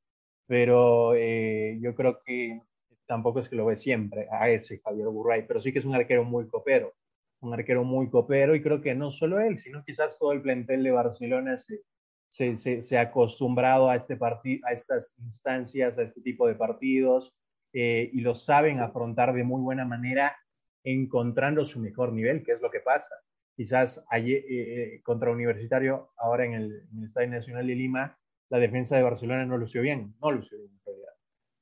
pero 0.46 1.16
eh, 1.16 1.80
yo 1.82 1.96
creo 1.96 2.22
que 2.24 2.62
tampoco 3.08 3.40
es 3.40 3.50
que 3.50 3.56
lo 3.56 3.66
ve 3.66 3.76
siempre 3.76 4.28
a 4.32 4.50
ese 4.50 4.80
Javier 4.80 5.08
Burray, 5.08 5.48
pero 5.48 5.60
sí 5.60 5.74
que 5.74 5.80
es 5.80 5.86
un 5.86 5.96
arquero 5.96 6.24
muy 6.24 6.48
copero, 6.48 6.94
un 7.40 7.54
arquero 7.54 7.84
muy 7.84 8.10
copero 8.10 8.54
y 8.56 8.62
creo 8.62 8.82
que 8.82 8.94
no 8.94 9.10
solo 9.10 9.40
él, 9.40 9.58
sino 9.58 9.84
quizás 9.84 10.18
todo 10.20 10.32
el 10.32 10.42
plantel 10.42 10.84
de 10.84 10.92
Barcelona 10.92 11.58
se, 11.58 11.82
se, 12.28 12.56
se, 12.56 12.82
se 12.84 12.98
ha 12.98 13.02
acostumbrado 13.02 13.90
a, 13.90 13.96
este 13.96 14.18
a 14.22 14.72
estas 14.72 15.14
instancias, 15.18 15.98
a 15.98 16.04
este 16.04 16.22
tipo 16.22 16.48
de 16.48 16.56
partidos 16.56 17.36
eh, 17.74 18.10
y 18.12 18.22
lo 18.22 18.36
saben 18.36 18.80
afrontar 18.80 19.34
de 19.34 19.44
muy 19.44 19.62
buena 19.62 19.86
manera, 19.86 20.36
encontrando 20.84 21.66
su 21.66 21.80
mejor 21.80 22.14
nivel, 22.14 22.44
que 22.44 22.54
es 22.54 22.62
lo 22.62 22.72
que 22.72 22.80
pasa. 22.80 23.16
Quizás 23.56 24.04
ayer, 24.10 24.44
eh, 24.50 24.96
eh, 24.96 25.02
contra 25.04 25.32
Universitario, 25.32 26.12
ahora 26.18 26.46
en 26.46 26.54
el, 26.54 26.88
en 26.92 27.04
Estadio 27.04 27.30
Nacional 27.30 27.68
de 27.68 27.76
Lima, 27.76 28.18
la 28.50 28.60
defensa 28.60 28.96
de 28.96 29.04
Barcelona 29.04 29.46
no 29.46 29.58
lució 29.58 29.82
bien, 29.82 30.14
no 30.22 30.32
lució 30.32 30.58
bien 30.58 30.72
en 30.72 30.82
realidad. 30.86 31.14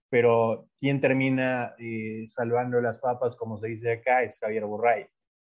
Pero 0.10 0.70
quien 0.80 1.00
termina 1.00 1.76
eh, 1.78 2.24
salvando 2.26 2.82
las 2.82 3.00
papas, 3.00 3.36
como 3.36 3.58
se 3.58 3.68
dice 3.68 3.92
acá, 3.92 4.24
es 4.24 4.40
Javier 4.40 4.66
Burray, 4.66 5.06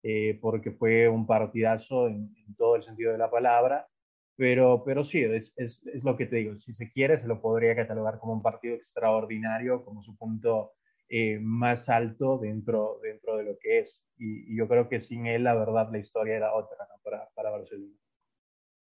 eh, 0.03 0.39
porque 0.41 0.71
fue 0.71 1.09
un 1.09 1.27
partidazo 1.27 2.09
en 2.09 2.31
todo 2.57 2.77
el 2.77 2.83
sentido 2.83 3.11
de 3.13 3.19
la 3.19 3.31
palabra 3.31 3.89
pero, 4.37 4.83
pero 4.85 5.05
sí, 5.05 5.23
es, 5.23 5.53
es, 5.57 5.81
es, 5.87 6.05
lo 6.05 6.17
que 6.17 6.27
te 6.27 6.37
digo. 6.37 6.57
Si 6.57 6.73
se 6.73 6.91
quiere, 6.91 7.19
se 7.19 7.29
lo 7.29 7.41
podría 7.41 7.77
catalogar 7.77 8.19
como 8.19 8.33
un 8.33 8.43
partido 8.43 8.75
extraordinario, 8.75 9.85
como 9.85 10.03
su 10.03 10.17
punto 10.17 10.73
eh, 11.09 11.39
más 11.41 11.89
alto 11.89 12.39
dentro, 12.39 12.99
dentro 13.03 13.37
de 13.37 13.45
lo 13.45 13.59
que 13.59 13.81
es. 13.81 14.03
Y, 14.17 14.53
y, 14.53 14.57
yo 14.57 14.69
creo 14.69 14.89
que 14.89 15.01
sin 15.01 15.27
él, 15.27 15.45
la 15.45 15.55
verdad, 15.55 15.89
la 15.91 15.99
historia 15.99 16.37
era 16.37 16.55
otra 16.55 16.79
¿no? 16.89 17.01
para, 17.03 17.29
para 17.35 17.51
Barcelona. 17.51 17.95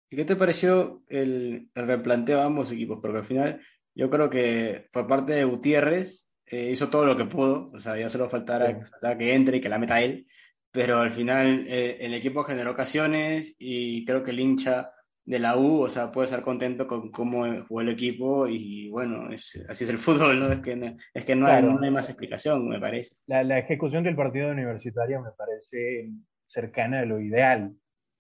¿Y 0.10 0.16
qué 0.16 0.26
te 0.26 0.36
pareció 0.36 1.04
el, 1.08 1.70
el, 1.74 1.88
replanteo 1.88 2.40
a 2.40 2.46
ambos 2.46 2.72
equipos? 2.72 3.00
Porque 3.02 3.20
al 3.20 3.26
final, 3.26 3.62
yo 3.96 4.10
creo 4.10 4.30
que 4.30 4.90
por 4.92 5.08
parte 5.08 5.34
de 5.34 5.46
Gutiérrez 5.46 6.28
eh, 6.48 6.70
hizo 6.72 6.90
todo 6.90 7.06
lo 7.06 7.16
que 7.16 7.26
pudo. 7.26 7.72
O 7.74 7.80
sea, 7.80 7.98
ya 7.98 8.10
solo 8.10 8.30
faltara 8.30 8.84
sí. 8.84 9.18
que 9.18 9.34
entre 9.34 9.58
y 9.58 9.62
que 9.62 9.70
la 9.70 9.80
meta 9.80 10.02
él. 10.02 10.28
Pero 10.72 11.00
al 11.00 11.12
final, 11.12 11.66
eh, 11.68 11.98
el 12.02 12.14
equipo 12.14 12.44
generó 12.44 12.72
ocasiones 12.72 13.56
y 13.58 14.06
creo 14.06 14.24
que 14.24 14.32
el 14.32 14.40
hincha 14.40 14.92
de 15.26 15.40
la 15.40 15.58
U, 15.58 15.82
o 15.82 15.90
sea, 15.90 16.12
puede 16.12 16.26
estar 16.26 16.42
contento 16.42 16.88
con 16.88 17.12
cómo 17.12 17.46
jugó 17.68 17.82
el 17.82 17.90
equipo 17.90 18.48
y 18.48 18.90
bueno, 18.90 19.32
es, 19.32 19.64
así 19.70 19.84
es 19.84 19.90
el 19.90 19.98
fútbol, 20.00 20.40
¿no? 20.40 20.52
Es 20.52 20.60
que 20.60 20.76
no, 20.76 20.96
es 21.14 21.26
que 21.26 21.36
no, 21.36 21.46
claro. 21.46 21.70
hay, 21.70 21.74
no 21.76 21.84
hay 21.84 21.92
más 21.92 22.10
explicación, 22.10 22.68
me 22.68 22.80
parece. 22.80 23.16
La, 23.28 23.44
la, 23.44 23.60
ejecución 23.60 24.04
del 24.04 24.16
partido 24.16 24.52
universitario 24.52 25.22
me 25.22 25.32
parece 25.32 26.12
cercana 26.46 27.02
a 27.02 27.06
lo 27.06 27.20
ideal. 27.20 27.74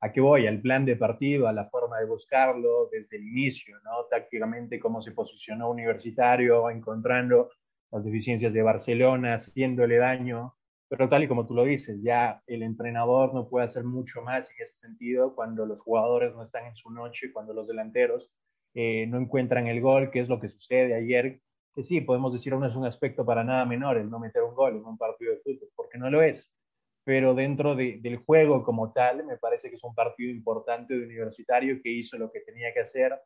¿A 0.03 0.11
qué 0.11 0.19
voy? 0.19 0.47
Al 0.47 0.61
plan 0.61 0.83
de 0.83 0.95
partido, 0.95 1.47
a 1.47 1.53
la 1.53 1.69
forma 1.69 1.99
de 1.99 2.07
buscarlo 2.07 2.89
desde 2.91 3.17
el 3.17 3.27
inicio, 3.27 3.75
¿no? 3.83 4.05
Tácticamente, 4.09 4.79
cómo 4.79 5.01
se 5.01 5.11
posicionó 5.11 5.69
Universitario, 5.69 6.69
encontrando 6.69 7.49
las 7.91 8.03
deficiencias 8.03 8.53
de 8.53 8.63
Barcelona, 8.63 9.35
haciéndole 9.35 9.97
daño 9.97 10.55
pero 10.91 11.07
tal 11.07 11.23
y 11.23 11.27
como 11.29 11.47
tú 11.47 11.53
lo 11.53 11.63
dices, 11.63 12.01
ya 12.03 12.43
el 12.47 12.63
entrenador 12.63 13.33
no 13.33 13.47
puede 13.47 13.63
hacer 13.63 13.85
mucho 13.85 14.21
más 14.21 14.49
en 14.49 14.57
ese 14.59 14.75
sentido 14.75 15.33
cuando 15.33 15.65
los 15.65 15.81
jugadores 15.81 16.35
no 16.35 16.43
están 16.43 16.65
en 16.65 16.75
su 16.75 16.91
noche, 16.91 17.31
cuando 17.31 17.53
los 17.53 17.65
delanteros 17.65 18.29
eh, 18.73 19.07
no 19.07 19.17
encuentran 19.17 19.67
el 19.67 19.79
gol, 19.79 20.11
que 20.11 20.19
es 20.19 20.27
lo 20.27 20.41
que 20.41 20.49
sucede 20.49 20.93
ayer, 20.93 21.39
que 21.73 21.83
sí, 21.85 22.01
podemos 22.01 22.33
decir 22.33 22.51
no 22.57 22.65
es 22.65 22.75
un 22.75 22.85
aspecto 22.85 23.25
para 23.25 23.45
nada 23.45 23.63
menor 23.63 23.95
el 23.99 24.09
no 24.09 24.19
meter 24.19 24.43
un 24.43 24.53
gol 24.53 24.75
en 24.75 24.85
un 24.85 24.97
partido 24.97 25.31
de 25.31 25.39
fútbol, 25.39 25.69
porque 25.77 25.97
no 25.97 26.09
lo 26.09 26.21
es, 26.21 26.53
pero 27.05 27.33
dentro 27.35 27.73
de, 27.73 27.99
del 28.01 28.17
juego 28.17 28.61
como 28.61 28.91
tal, 28.91 29.25
me 29.25 29.37
parece 29.37 29.69
que 29.69 29.75
es 29.75 29.83
un 29.85 29.95
partido 29.95 30.29
importante 30.29 30.93
de 30.93 31.05
universitario 31.05 31.79
que 31.81 31.89
hizo 31.89 32.17
lo 32.17 32.29
que 32.33 32.41
tenía 32.41 32.73
que 32.73 32.81
hacer, 32.81 33.17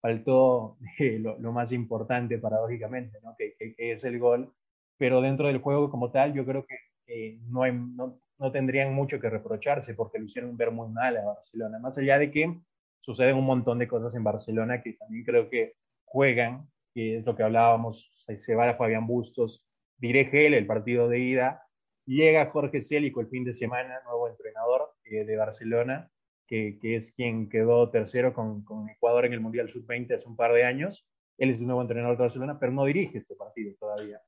faltó 0.00 0.76
eh, 0.98 1.20
lo, 1.20 1.38
lo, 1.38 1.52
más 1.52 1.70
importante 1.70 2.38
paradójicamente, 2.38 3.20
¿no? 3.22 3.36
que, 3.38 3.54
que, 3.56 3.76
que 3.76 3.92
es 3.92 4.02
el 4.02 4.18
gol, 4.18 4.52
pero 4.98 5.20
dentro 5.20 5.46
del 5.46 5.58
juego 5.58 5.88
como 5.88 6.10
tal, 6.10 6.34
yo 6.34 6.44
creo 6.44 6.66
que 6.66 6.74
eh, 7.06 7.38
no, 7.48 7.62
hay, 7.62 7.72
no, 7.72 8.20
no, 8.38 8.52
tendrían 8.52 8.94
mucho 8.94 9.20
que 9.20 9.30
reprocharse 9.30 9.94
porque 9.94 10.18
lo 10.18 10.24
hicieron 10.24 10.56
ver 10.56 10.70
muy 10.70 10.88
mal 10.88 11.16
a 11.16 11.24
Barcelona. 11.24 11.78
Más 11.78 11.98
allá 11.98 12.18
de 12.18 12.30
que 12.30 12.60
suceden 13.00 13.36
un 13.36 13.44
montón 13.44 13.78
de 13.78 13.88
cosas 13.88 14.14
en 14.14 14.24
Barcelona 14.24 14.82
que 14.82 14.94
también 14.94 15.24
creo 15.24 15.48
que 15.50 15.74
juegan, 16.04 16.68
que 16.94 17.18
es 17.18 17.26
lo 17.26 17.34
que 17.34 17.42
hablábamos, 17.42 18.12
se, 18.14 18.54
va 18.54 18.68
a 18.68 18.74
Fabián 18.74 19.06
Bustos, 19.06 19.66
dirige 19.98 20.46
él 20.46 20.54
el 20.54 20.66
partido 20.66 21.08
de 21.08 21.18
ida, 21.18 21.66
llega 22.06 22.50
Jorge 22.50 22.82
Célico 22.82 23.20
el 23.20 23.28
fin 23.28 23.44
de 23.44 23.54
semana, 23.54 24.00
nuevo 24.04 24.28
entrenador 24.28 24.92
eh, 25.04 25.24
de 25.24 25.36
Barcelona, 25.36 26.10
que, 26.46 26.78
que, 26.80 26.96
es 26.96 27.12
quien 27.12 27.48
quedó 27.48 27.90
tercero 27.90 28.34
con, 28.34 28.62
con 28.64 28.88
Ecuador 28.90 29.24
en 29.24 29.32
el 29.32 29.40
Mundial 29.40 29.70
Sub-20 29.70 30.14
hace 30.14 30.28
un 30.28 30.36
par 30.36 30.52
de 30.52 30.64
años. 30.64 31.06
Él 31.38 31.50
es 31.50 31.58
el 31.58 31.66
nuevo 31.66 31.80
entrenador 31.80 32.16
de 32.16 32.24
Barcelona, 32.24 32.58
pero 32.58 32.72
no 32.72 32.84
dirige 32.84 33.18
este 33.18 33.34
partido 33.34 33.74
todavía. 33.80 34.20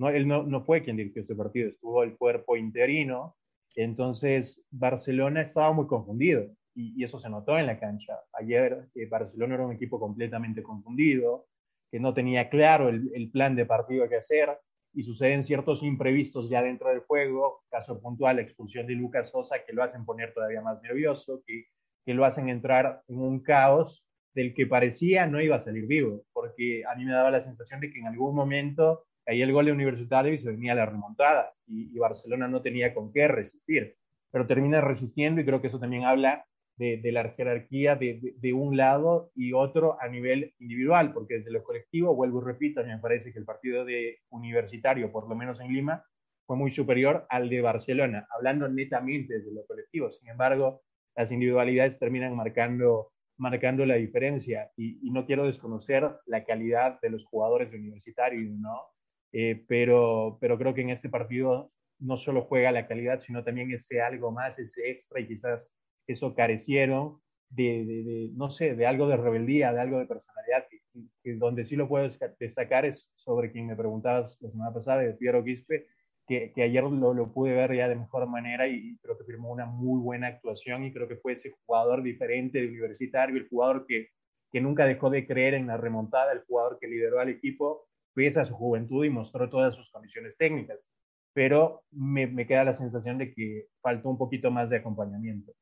No, 0.00 0.08
él 0.08 0.26
no, 0.26 0.44
no 0.44 0.62
fue 0.62 0.82
quien 0.82 0.96
dirigió 0.96 1.20
este 1.20 1.34
partido, 1.34 1.68
estuvo 1.68 2.02
el 2.02 2.16
cuerpo 2.16 2.56
interino. 2.56 3.36
Entonces, 3.76 4.64
Barcelona 4.70 5.42
estaba 5.42 5.72
muy 5.74 5.86
confundido 5.86 6.46
y, 6.74 6.98
y 6.98 7.04
eso 7.04 7.20
se 7.20 7.28
notó 7.28 7.58
en 7.58 7.66
la 7.66 7.78
cancha. 7.78 8.18
Ayer 8.32 8.88
eh, 8.94 9.04
Barcelona 9.04 9.56
era 9.56 9.66
un 9.66 9.74
equipo 9.74 10.00
completamente 10.00 10.62
confundido, 10.62 11.48
que 11.90 12.00
no 12.00 12.14
tenía 12.14 12.48
claro 12.48 12.88
el, 12.88 13.10
el, 13.14 13.30
plan 13.30 13.54
de 13.54 13.66
partido 13.66 14.08
que 14.08 14.16
hacer, 14.16 14.48
y 14.94 15.02
suceden 15.02 15.44
ciertos 15.44 15.82
imprevistos 15.82 16.48
ya 16.48 16.62
dentro 16.62 16.88
del 16.88 17.00
juego, 17.00 17.62
caso 17.68 18.00
puntual, 18.00 18.36
la 18.36 18.42
expulsión 18.42 18.86
de 18.86 18.94
Lucas 18.94 19.28
Sosa, 19.28 19.66
que 19.66 19.74
lo 19.74 19.82
hacen 19.82 20.06
poner 20.06 20.32
todavía 20.32 20.62
más 20.62 20.80
nervioso, 20.80 21.42
que, 21.46 21.66
que 22.06 22.14
lo 22.14 22.24
hacen 22.24 22.48
entrar 22.48 23.02
en 23.06 23.18
un 23.18 23.40
caos 23.40 24.06
del 24.32 24.54
que 24.54 24.66
parecía 24.66 25.26
no 25.26 25.42
iba 25.42 25.56
a 25.56 25.60
salir 25.60 25.86
vivo, 25.86 26.24
porque 26.32 26.84
a 26.86 26.94
mí 26.94 27.04
me 27.04 27.12
daba 27.12 27.30
la 27.30 27.40
sensación 27.40 27.80
de 27.80 27.92
que 27.92 27.98
en 27.98 28.06
algún 28.06 28.34
momento 28.34 29.04
caía 29.24 29.44
el 29.44 29.52
gol 29.52 29.66
de 29.66 29.72
Universitario 29.72 30.32
y 30.32 30.38
se 30.38 30.50
venía 30.50 30.74
la 30.74 30.86
remontada, 30.86 31.52
y, 31.66 31.94
y 31.94 31.98
Barcelona 31.98 32.48
no 32.48 32.62
tenía 32.62 32.94
con 32.94 33.12
qué 33.12 33.28
resistir, 33.28 33.96
pero 34.30 34.46
termina 34.46 34.80
resistiendo 34.80 35.40
y 35.40 35.44
creo 35.44 35.60
que 35.60 35.68
eso 35.68 35.80
también 35.80 36.04
habla 36.04 36.44
de, 36.80 37.12
la 37.12 37.28
jerarquía 37.28 37.94
de, 37.96 38.52
un 38.54 38.76
lado 38.76 39.30
y 39.34 39.52
otro 39.52 40.00
a 40.00 40.08
nivel 40.08 40.54
individual, 40.58 41.12
porque 41.12 41.34
desde 41.34 41.50
lo 41.50 41.62
colectivo, 41.62 42.14
vuelvo 42.14 42.40
y 42.40 42.44
repito, 42.46 42.82
me 42.82 42.98
parece 42.98 43.32
que 43.32 43.38
el 43.38 43.44
partido 43.44 43.84
de 43.84 44.18
universitario, 44.30 45.12
por 45.12 45.28
lo 45.28 45.34
menos 45.34 45.60
en 45.60 45.72
Lima, 45.72 46.02
fue 46.46 46.56
muy 46.56 46.70
superior 46.70 47.26
al 47.28 47.50
de 47.50 47.60
Barcelona, 47.60 48.26
hablando 48.34 48.66
netamente 48.66 49.34
desde 49.34 49.52
lo 49.52 49.66
colectivo. 49.66 50.10
Sin 50.10 50.30
embargo, 50.30 50.82
las 51.14 51.30
individualidades 51.30 51.98
terminan 51.98 52.34
marcando, 52.34 53.12
la 53.36 53.94
diferencia 53.96 54.70
y, 54.74 55.10
no 55.10 55.26
quiero 55.26 55.44
desconocer 55.44 56.10
la 56.26 56.44
calidad 56.44 56.98
de 57.02 57.10
los 57.10 57.24
jugadores 57.26 57.70
de 57.70 57.78
universitario, 57.78 58.40
¿no? 58.58 58.86
Eh, 59.32 59.64
pero, 59.68 60.38
pero 60.40 60.58
creo 60.58 60.74
que 60.74 60.80
en 60.82 60.90
este 60.90 61.08
partido 61.08 61.70
no 62.00 62.16
solo 62.16 62.42
juega 62.42 62.72
la 62.72 62.86
calidad, 62.88 63.20
sino 63.20 63.44
también 63.44 63.70
ese 63.72 64.00
algo 64.00 64.32
más, 64.32 64.58
ese 64.58 64.90
extra 64.90 65.20
y 65.20 65.28
quizás 65.28 65.70
eso 66.06 66.34
carecieron 66.34 67.20
de, 67.50 68.30
no 68.34 68.48
sé, 68.48 68.74
de 68.74 68.86
algo 68.86 69.08
de 69.08 69.16
rebeldía, 69.16 69.72
de 69.72 69.80
algo 69.80 69.98
de 69.98 70.06
personalidad, 70.06 70.64
que, 70.68 71.34
donde 71.34 71.64
sí 71.64 71.76
lo 71.76 71.88
puedo 71.88 72.08
destacar 72.38 72.84
es 72.84 73.10
sobre 73.14 73.50
quien 73.50 73.66
me 73.66 73.76
preguntabas 73.76 74.38
la 74.40 74.50
semana 74.50 74.72
pasada, 74.72 75.02
de 75.02 75.14
Piero 75.14 75.44
Quispe, 75.44 75.86
que, 76.26 76.52
que 76.52 76.62
ayer 76.62 76.84
lo, 76.84 77.12
lo, 77.12 77.32
pude 77.32 77.52
ver 77.54 77.74
ya 77.74 77.88
de 77.88 77.96
mejor 77.96 78.28
manera 78.28 78.68
y, 78.68 78.96
creo 78.98 79.18
que 79.18 79.24
firmó 79.24 79.50
una 79.50 79.66
muy 79.66 80.00
buena 80.00 80.28
actuación 80.28 80.84
y 80.84 80.92
creo 80.92 81.08
que 81.08 81.16
fue 81.16 81.32
ese 81.32 81.52
jugador 81.66 82.02
diferente 82.02 82.60
de 82.60 82.68
universitario, 82.68 83.36
el 83.36 83.48
jugador 83.48 83.84
que, 83.86 84.08
que 84.52 84.60
nunca 84.60 84.84
dejó 84.86 85.10
de 85.10 85.26
creer 85.26 85.54
en 85.54 85.66
la 85.66 85.76
remontada, 85.76 86.32
el 86.32 86.44
jugador 86.44 86.78
que 86.80 86.86
lideró 86.86 87.18
al 87.20 87.30
equipo 87.30 87.89
pese 88.20 88.40
a 88.40 88.44
su 88.44 88.54
juventud 88.54 89.04
y 89.04 89.10
mostró 89.10 89.48
todas 89.48 89.74
sus 89.74 89.90
condiciones 89.90 90.36
técnicas. 90.36 90.86
Pero 91.32 91.84
me, 91.90 92.26
me 92.26 92.46
queda 92.46 92.64
la 92.64 92.74
sensación 92.74 93.16
de 93.16 93.32
que 93.32 93.66
faltó 93.80 94.10
un 94.10 94.18
poquito 94.18 94.50
más 94.50 94.68
de 94.68 94.76
acompañamiento. 94.76 95.52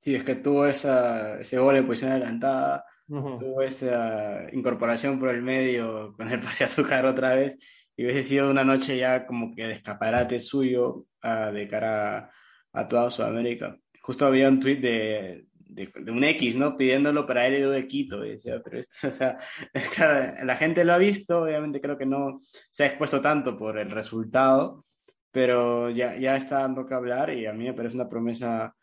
Sí, 0.00 0.14
es 0.14 0.22
que 0.22 0.36
tuvo 0.36 0.66
esa, 0.66 1.40
ese 1.40 1.58
gol 1.58 1.76
en 1.76 1.86
posición 1.86 2.12
adelantada, 2.12 2.84
tuvo 3.08 3.62
esa 3.62 4.46
incorporación 4.52 5.18
por 5.18 5.30
el 5.30 5.42
medio 5.42 6.14
con 6.16 6.30
el 6.30 6.40
pase 6.40 6.62
a 6.62 6.66
azúcar 6.68 7.04
otra 7.04 7.34
vez, 7.34 7.58
y 7.96 8.04
hubiese 8.04 8.22
sido 8.22 8.48
una 8.48 8.64
noche 8.64 8.96
ya 8.96 9.26
como 9.26 9.52
que 9.56 9.66
de 9.66 9.72
escaparate 9.72 10.38
suyo 10.38 11.06
uh, 11.24 11.52
de 11.52 11.66
cara 11.66 12.16
a, 12.18 12.80
a, 12.80 12.86
toda 12.86 13.10
Sudamérica. 13.10 13.76
Justo 14.02 14.24
había 14.24 14.48
un 14.48 14.60
tweet 14.60 14.76
de, 14.76 15.47
de, 15.78 15.92
de, 16.02 16.12
un 16.12 16.24
X, 16.24 16.56
¿no? 16.56 16.76
Pidiéndolo 16.76 17.26
para 17.26 17.46
él 17.46 17.70
de 17.70 17.86
Quito, 17.86 18.24
y 18.24 18.30
decía, 18.30 18.60
pero 18.62 18.78
esto, 18.78 18.96
o 19.08 19.10
sea, 19.10 19.38
esta, 19.72 20.44
la 20.44 20.56
gente 20.56 20.84
lo 20.84 20.94
ha 20.94 20.98
visto, 20.98 21.42
obviamente 21.42 21.80
creo 21.80 21.96
que 21.96 22.06
no 22.06 22.42
se 22.70 22.84
ha 22.84 22.86
expuesto 22.86 23.20
tanto 23.20 23.56
por 23.56 23.78
el 23.78 23.90
resultado, 23.90 24.84
pero 25.30 25.90
ya, 25.90 26.16
ya 26.16 26.36
está 26.36 26.60
dando 26.60 26.86
que 26.86 26.94
hablar 26.94 27.32
y 27.32 27.46
a 27.46 27.52
mí 27.52 27.64
me 27.64 27.74
parece 27.74 27.94
una 27.94 28.08
promesa 28.08 28.74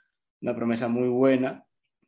una 0.46 0.56
promesa 0.56 0.88
muy 0.88 1.08
buena, 1.08 1.64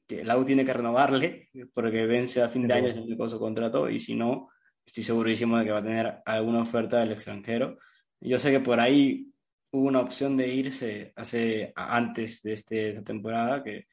que 0.08 0.22
el 0.22 0.30
AU 0.30 0.46
tiene 0.46 0.64
que 0.64 0.74
renovarle, 0.74 1.50
porque 1.74 2.06
vence 2.06 2.42
a 2.42 2.50
fin 2.50 2.68
de 2.68 2.74
año 2.76 3.18
con 3.18 3.30
su 3.30 3.40
contrato, 3.40 3.90
y 3.90 4.00
si 4.00 4.16
no, 4.16 4.50
estoy 4.86 5.04
segurísimo 5.04 5.58
de 5.58 5.66
que 5.66 5.72
va 5.72 5.80
a 5.80 5.84
tener 5.84 6.20
alguna 6.26 6.62
oferta 6.62 7.00
del 7.00 7.12
extranjero. 7.12 7.80
Yo 8.22 8.40
sé 8.40 8.52
que 8.52 8.60
por 8.60 8.80
ahí 8.80 9.28
hubo 9.72 9.88
una 9.88 10.02
opción 10.02 10.38
de 10.38 10.48
irse 10.48 11.14
hace, 11.16 11.74
antes 11.76 12.44
de 12.44 12.54
este, 12.54 12.90
esta 12.90 13.04
temporada, 13.04 13.64
que, 13.64 13.88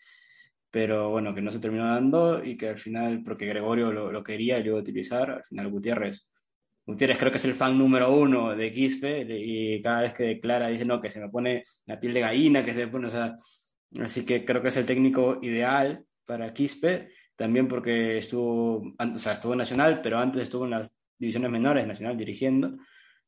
pero 0.74 1.10
bueno, 1.10 1.32
que 1.32 1.40
no 1.40 1.52
se 1.52 1.60
terminó 1.60 1.84
dando 1.84 2.42
y 2.44 2.56
que 2.56 2.70
al 2.70 2.78
final, 2.78 3.22
porque 3.22 3.46
Gregorio 3.46 3.92
lo, 3.92 4.10
lo 4.10 4.24
quería 4.24 4.58
y 4.58 4.64
lo 4.64 4.70
iba 4.70 4.78
a 4.78 4.82
utilizar, 4.82 5.30
al 5.30 5.44
final 5.44 5.70
Gutiérrez 5.70 6.28
Gutiérrez 6.84 7.16
creo 7.16 7.30
que 7.30 7.38
es 7.38 7.44
el 7.44 7.54
fan 7.54 7.78
número 7.78 8.12
uno 8.12 8.56
de 8.56 8.72
Quispe 8.72 9.24
y 9.38 9.80
cada 9.80 10.02
vez 10.02 10.14
que 10.14 10.24
declara 10.24 10.66
dice, 10.66 10.84
no, 10.84 11.00
que 11.00 11.10
se 11.10 11.20
me 11.20 11.28
pone 11.28 11.62
la 11.86 12.00
piel 12.00 12.12
de 12.12 12.20
gallina, 12.22 12.64
que 12.64 12.74
se 12.74 12.88
pone, 12.88 13.06
o 13.06 13.10
sea, 13.10 13.36
Así 14.00 14.26
que 14.26 14.44
creo 14.44 14.60
que 14.60 14.68
es 14.68 14.76
el 14.76 14.86
técnico 14.86 15.38
ideal 15.42 16.04
para 16.26 16.52
Quispe, 16.52 17.10
también 17.36 17.68
porque 17.68 18.18
estuvo, 18.18 18.82
o 18.98 19.18
sea, 19.18 19.34
estuvo 19.34 19.52
en 19.52 19.58
Nacional, 19.58 20.00
pero 20.02 20.18
antes 20.18 20.42
estuvo 20.42 20.64
en 20.64 20.70
las 20.70 20.98
divisiones 21.16 21.52
menores 21.52 21.86
Nacional 21.86 22.16
dirigiendo. 22.16 22.76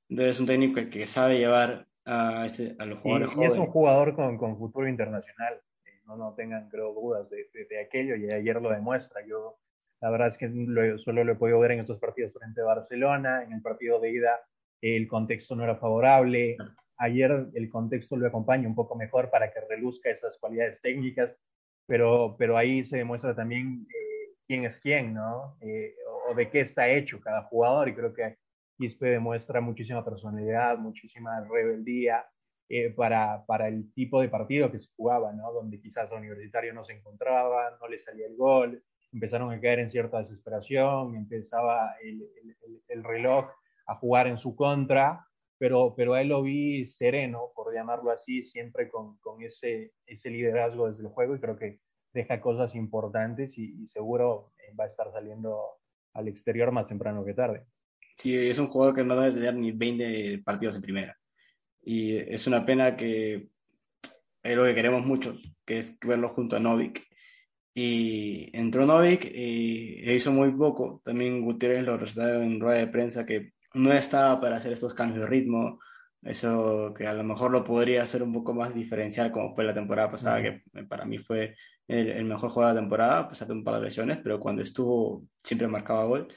Entonces 0.08 0.34
es 0.34 0.40
un 0.40 0.46
técnico 0.46 0.80
que, 0.90 1.06
sabe 1.06 1.38
llevar 1.38 1.86
a, 2.04 2.42
a 2.42 2.86
los 2.86 2.98
jugadores. 2.98 3.28
Y, 3.36 3.40
y, 3.40 3.44
es 3.44 3.56
un 3.56 3.66
jugador 3.66 4.16
con, 4.16 4.36
con 4.36 4.58
futuro 4.58 4.88
internacional. 4.88 5.60
No, 6.06 6.16
no 6.16 6.34
tengan, 6.34 6.68
dudas 6.70 7.28
de, 7.30 7.48
de, 7.52 7.80
aquello 7.80 8.16
y 8.16 8.30
ayer 8.30 8.60
lo 8.60 8.70
demuestra. 8.70 9.26
Yo, 9.26 9.58
la 10.00 10.10
verdad 10.10 10.28
es 10.28 10.38
que 10.38 10.48
lo, 10.48 10.98
solo 10.98 11.24
lo 11.24 11.32
he 11.32 11.36
podido 11.36 11.58
ver 11.60 11.72
en 11.72 11.80
estos 11.80 11.98
partidos 11.98 12.32
frente 12.32 12.60
a 12.60 12.64
Barcelona. 12.64 13.42
En 13.42 13.52
el 13.52 13.62
partido 13.62 14.00
de 14.00 14.10
ida, 14.10 14.40
el 14.80 15.08
contexto 15.08 15.56
no 15.56 15.64
era 15.64 15.76
favorable 15.76 16.56
ayer 16.98 17.48
el 17.54 17.70
contexto 17.70 18.16
lo 18.16 18.26
acompaña 18.26 18.68
un 18.68 18.74
poco 18.74 18.96
mejor 18.96 19.30
para 19.30 19.52
que 19.52 19.60
reluzca 19.68 20.10
esas 20.10 20.38
cualidades 20.38 20.80
técnicas, 20.80 21.36
pero, 21.86 22.36
pero 22.38 22.56
ahí 22.56 22.82
se 22.84 22.98
demuestra 22.98 23.34
también 23.34 23.86
eh, 23.88 24.34
quién 24.46 24.64
es 24.64 24.80
quién, 24.80 25.14
¿no? 25.14 25.56
Eh, 25.60 25.94
o, 26.28 26.34
de 26.34 26.50
qué 26.50 26.60
está 26.60 26.88
hecho 26.88 27.20
cada 27.20 27.42
jugador, 27.44 27.88
y 27.88 27.94
creo 27.94 28.12
que 28.12 28.38
Quispe 28.78 29.06
demuestra 29.06 29.60
muchísima 29.60 30.04
personalidad, 30.04 30.78
muchísima 30.78 31.40
rebeldía 31.48 32.26
eh, 32.68 32.90
para, 32.90 33.44
para 33.46 33.68
el 33.68 33.92
tipo 33.92 34.20
de 34.20 34.28
partido 34.28 34.70
que 34.70 34.78
se 34.78 34.90
jugaba, 34.96 35.32
¿no? 35.32 35.52
Donde 35.52 35.80
quizás 35.80 36.10
el 36.10 36.18
universitario 36.18 36.72
no 36.72 36.84
se 36.84 36.94
encontraba, 36.94 37.76
no 37.80 37.88
le 37.88 37.98
salía 37.98 38.26
el 38.26 38.36
gol, 38.36 38.82
empezaron 39.12 39.52
a 39.52 39.60
caer 39.60 39.80
en 39.80 39.90
cierta 39.90 40.18
desesperación, 40.18 41.14
empezaba 41.14 41.94
el, 42.02 42.22
el, 42.42 42.82
el 42.88 43.04
reloj 43.04 43.46
a 43.86 43.94
jugar 43.96 44.26
en 44.26 44.36
su 44.36 44.56
contra, 44.56 45.26
pero, 45.58 45.94
pero 45.96 46.14
a 46.14 46.20
él 46.20 46.28
lo 46.28 46.42
vi 46.42 46.86
sereno, 46.86 47.50
por 47.54 47.72
llamarlo 47.72 48.10
así, 48.10 48.42
siempre 48.42 48.88
con, 48.88 49.16
con 49.18 49.42
ese, 49.42 49.92
ese 50.06 50.30
liderazgo 50.30 50.88
desde 50.88 51.02
el 51.02 51.08
juego 51.08 51.34
y 51.34 51.40
creo 51.40 51.56
que 51.56 51.80
deja 52.12 52.40
cosas 52.40 52.74
importantes 52.74 53.56
y, 53.58 53.86
seguro 53.86 54.52
eh, 54.58 54.74
va 54.78 54.84
a 54.84 54.88
estar 54.88 55.10
saliendo 55.12 55.60
al 56.14 56.28
exterior 56.28 56.72
más 56.72 56.86
temprano 56.88 57.24
que 57.24 57.34
tarde. 57.34 57.66
Sí, 58.16 58.34
es 58.36 58.58
un 58.58 58.68
jugador 58.68 58.94
que 58.94 59.04
no 59.04 59.20
debe 59.20 59.34
tener 59.34 59.54
ni 59.54 59.72
20 59.72 60.42
partidos 60.44 60.76
en 60.76 60.82
primera. 60.82 61.16
Y 61.86 62.16
es 62.16 62.48
una 62.48 62.66
pena 62.66 62.96
que 62.96 63.48
es 64.42 64.56
lo 64.56 64.64
que 64.64 64.74
queremos 64.74 65.06
mucho, 65.06 65.36
que 65.64 65.78
es 65.78 65.96
verlo 66.00 66.30
junto 66.30 66.56
a 66.56 66.60
Novik. 66.60 67.06
Y 67.74 68.50
entró 68.52 68.86
Novik 68.86 69.24
y 69.24 70.10
hizo 70.10 70.32
muy 70.32 70.50
poco. 70.50 71.00
También 71.04 71.42
Gutiérrez 71.42 71.84
lo 71.84 71.96
resultó 71.96 72.42
en 72.42 72.58
rueda 72.60 72.78
de 72.78 72.88
prensa 72.88 73.24
que 73.24 73.52
no 73.74 73.92
estaba 73.92 74.40
para 74.40 74.56
hacer 74.56 74.72
estos 74.72 74.94
cambios 74.94 75.20
de 75.20 75.26
ritmo, 75.28 75.78
eso 76.22 76.92
que 76.96 77.06
a 77.06 77.14
lo 77.14 77.22
mejor 77.22 77.52
lo 77.52 77.62
podría 77.62 78.02
hacer 78.02 78.22
un 78.22 78.32
poco 78.32 78.52
más 78.52 78.74
diferencial 78.74 79.30
como 79.30 79.54
fue 79.54 79.64
la 79.64 79.74
temporada 79.74 80.10
pasada, 80.10 80.42
que 80.42 80.62
para 80.88 81.04
mí 81.04 81.18
fue 81.18 81.54
el, 81.86 82.24
mejor 82.24 82.50
juego 82.50 82.68
de 82.68 82.74
la 82.74 82.80
temporada, 82.80 83.28
pues 83.28 83.46
de 83.46 83.52
un 83.52 83.62
par 83.62 83.76
de 83.76 83.86
lesiones, 83.86 84.18
pero 84.24 84.40
cuando 84.40 84.62
estuvo 84.62 85.24
siempre 85.44 85.68
marcaba 85.68 86.04
gol. 86.04 86.28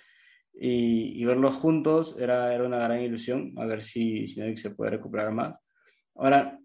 Y, 0.61 1.23
verlos 1.23 1.55
juntos 1.55 2.17
era, 2.19 2.53
era 2.53 2.65
una 2.65 2.79
gran 2.79 3.01
ilusión, 3.01 3.53
a 3.57 3.65
ver 3.65 3.81
si, 3.81 4.27
si 4.27 4.57
se 4.57 4.71
puede 4.71 4.91
recuperar 4.91 5.31
más. 5.31 5.55
Ahora, 6.15 6.59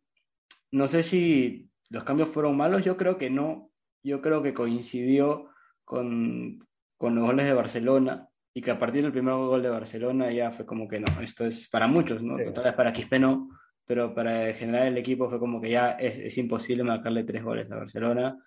no 0.73 0.89
sé 0.89 1.05
si 1.05 1.69
los 1.91 2.03
cambios 2.03 2.31
fueron 2.31 2.57
malos, 2.57 2.85
yo 2.85 2.97
creo 2.97 3.17
que 3.17 3.31
no, 3.31 3.71
yo 4.03 4.21
creo 4.21 4.43
que 4.43 4.53
coincidió 4.53 5.51
con, 5.85 6.67
con 6.97 7.15
los 7.15 7.25
goles 7.25 7.47
de 7.47 7.55
Barcelona, 7.55 8.29
y 8.53 8.63
que 8.63 8.71
a 8.71 8.79
partir 8.79 9.03
del 9.03 9.13
primer 9.13 9.35
gol 9.35 9.63
de 9.63 9.69
Barcelona 9.69 10.33
ya 10.33 10.53
fue 10.53 10.65
como 10.65 10.89
que 10.89 11.01
no, 11.01 11.21
esto 11.21 11.45
es 11.45 11.69
para 11.69 11.89
muchos, 11.89 12.23
¿no? 12.23 12.39
Sí. 12.39 12.45
Total 12.45 12.67
es 12.67 12.75
para 12.75 12.93
Quispe 12.93 13.19
no, 13.19 13.51
pero 13.85 14.15
para 14.15 14.53
generar 14.55 14.87
el 14.87 14.97
equipo 14.97 15.29
fue 15.29 15.41
como 15.41 15.61
que 15.61 15.71
ya 15.71 15.93
es, 15.93 16.19
es, 16.19 16.39
imposible 16.39 16.85
marcarle 16.85 17.25
tres 17.25 17.43
goles 17.43 17.71
a 17.73 17.77
Barcelona 17.77 18.39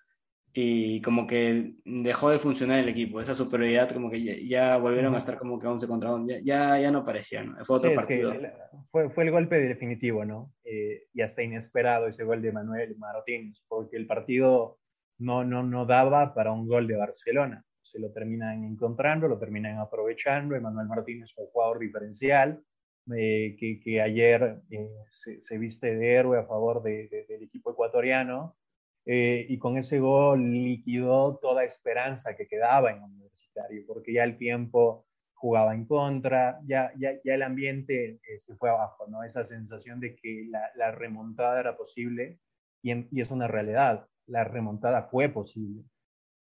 y 0.52 1.00
como 1.02 1.26
que 1.26 1.74
dejó 1.84 2.30
de 2.30 2.38
funcionar 2.38 2.78
el 2.78 2.88
equipo, 2.88 3.20
esa 3.20 3.34
superioridad 3.34 3.92
como 3.92 4.10
que 4.10 4.22
ya, 4.22 4.34
ya 4.42 4.78
volvieron 4.78 5.14
a 5.14 5.18
estar 5.18 5.38
como 5.38 5.58
que 5.58 5.66
11 5.66 5.86
contra 5.86 6.12
11, 6.12 6.42
ya, 6.44 6.78
ya 6.80 6.90
no 6.90 7.04
parecía, 7.04 7.44
¿no? 7.44 7.64
Fue 7.64 7.76
otro 7.76 7.90
sí, 7.90 7.96
partido. 7.96 8.32
Es 8.32 8.52
fue, 8.90 9.10
fue 9.10 9.24
el 9.24 9.30
golpe 9.30 9.56
definitivo, 9.60 10.24
¿no? 10.24 10.52
Eh, 10.64 11.04
y 11.12 11.20
hasta 11.20 11.42
inesperado 11.42 12.06
ese 12.06 12.24
gol 12.24 12.42
de 12.42 12.52
Manuel 12.52 12.96
Martínez, 12.96 13.62
porque 13.68 13.96
el 13.96 14.06
partido 14.06 14.78
no, 15.18 15.44
no, 15.44 15.62
no 15.62 15.86
daba 15.86 16.34
para 16.34 16.52
un 16.52 16.66
gol 16.66 16.86
de 16.86 16.96
Barcelona 16.96 17.64
se 17.88 17.98
lo 17.98 18.12
terminan 18.12 18.64
encontrando, 18.64 19.28
lo 19.28 19.38
terminan 19.38 19.78
aprovechando. 19.78 20.54
Emanuel 20.54 20.88
Martínez 20.88 21.32
fue 21.34 21.44
un 21.44 21.50
jugador 21.50 21.78
diferencial 21.78 22.62
eh, 23.16 23.56
que, 23.58 23.80
que, 23.80 24.02
ayer 24.02 24.60
eh, 24.70 24.90
se, 25.10 25.40
se, 25.40 25.58
viste 25.58 25.96
de 25.96 26.14
héroe 26.14 26.38
a 26.38 26.44
favor 26.44 26.82
de, 26.82 27.08
de, 27.08 27.24
del 27.26 27.44
equipo 27.44 27.70
ecuatoriano 27.70 28.57
eh, 29.10 29.46
y 29.48 29.56
con 29.58 29.78
ese 29.78 30.00
gol 30.00 30.50
liquidó 30.52 31.38
toda 31.38 31.64
esperanza 31.64 32.36
que 32.36 32.46
quedaba 32.46 32.90
en 32.90 33.02
Universitario, 33.02 33.82
porque 33.86 34.12
ya 34.12 34.22
el 34.22 34.36
tiempo 34.36 35.06
jugaba 35.32 35.74
en 35.74 35.86
contra, 35.86 36.60
ya, 36.66 36.92
ya, 36.98 37.12
ya 37.24 37.34
el 37.34 37.42
ambiente 37.42 38.20
eh, 38.22 38.38
se 38.38 38.54
fue 38.56 38.68
abajo, 38.68 39.06
¿no? 39.08 39.24
Esa 39.24 39.46
sensación 39.46 39.98
de 39.98 40.14
que 40.14 40.46
la, 40.50 40.70
la 40.74 40.90
remontada 40.90 41.58
era 41.58 41.74
posible 41.74 42.38
y, 42.82 42.92
y, 43.16 43.22
es 43.22 43.30
una 43.30 43.48
realidad, 43.48 44.06
la 44.26 44.44
remontada 44.44 45.04
fue 45.04 45.30
posible, 45.30 45.84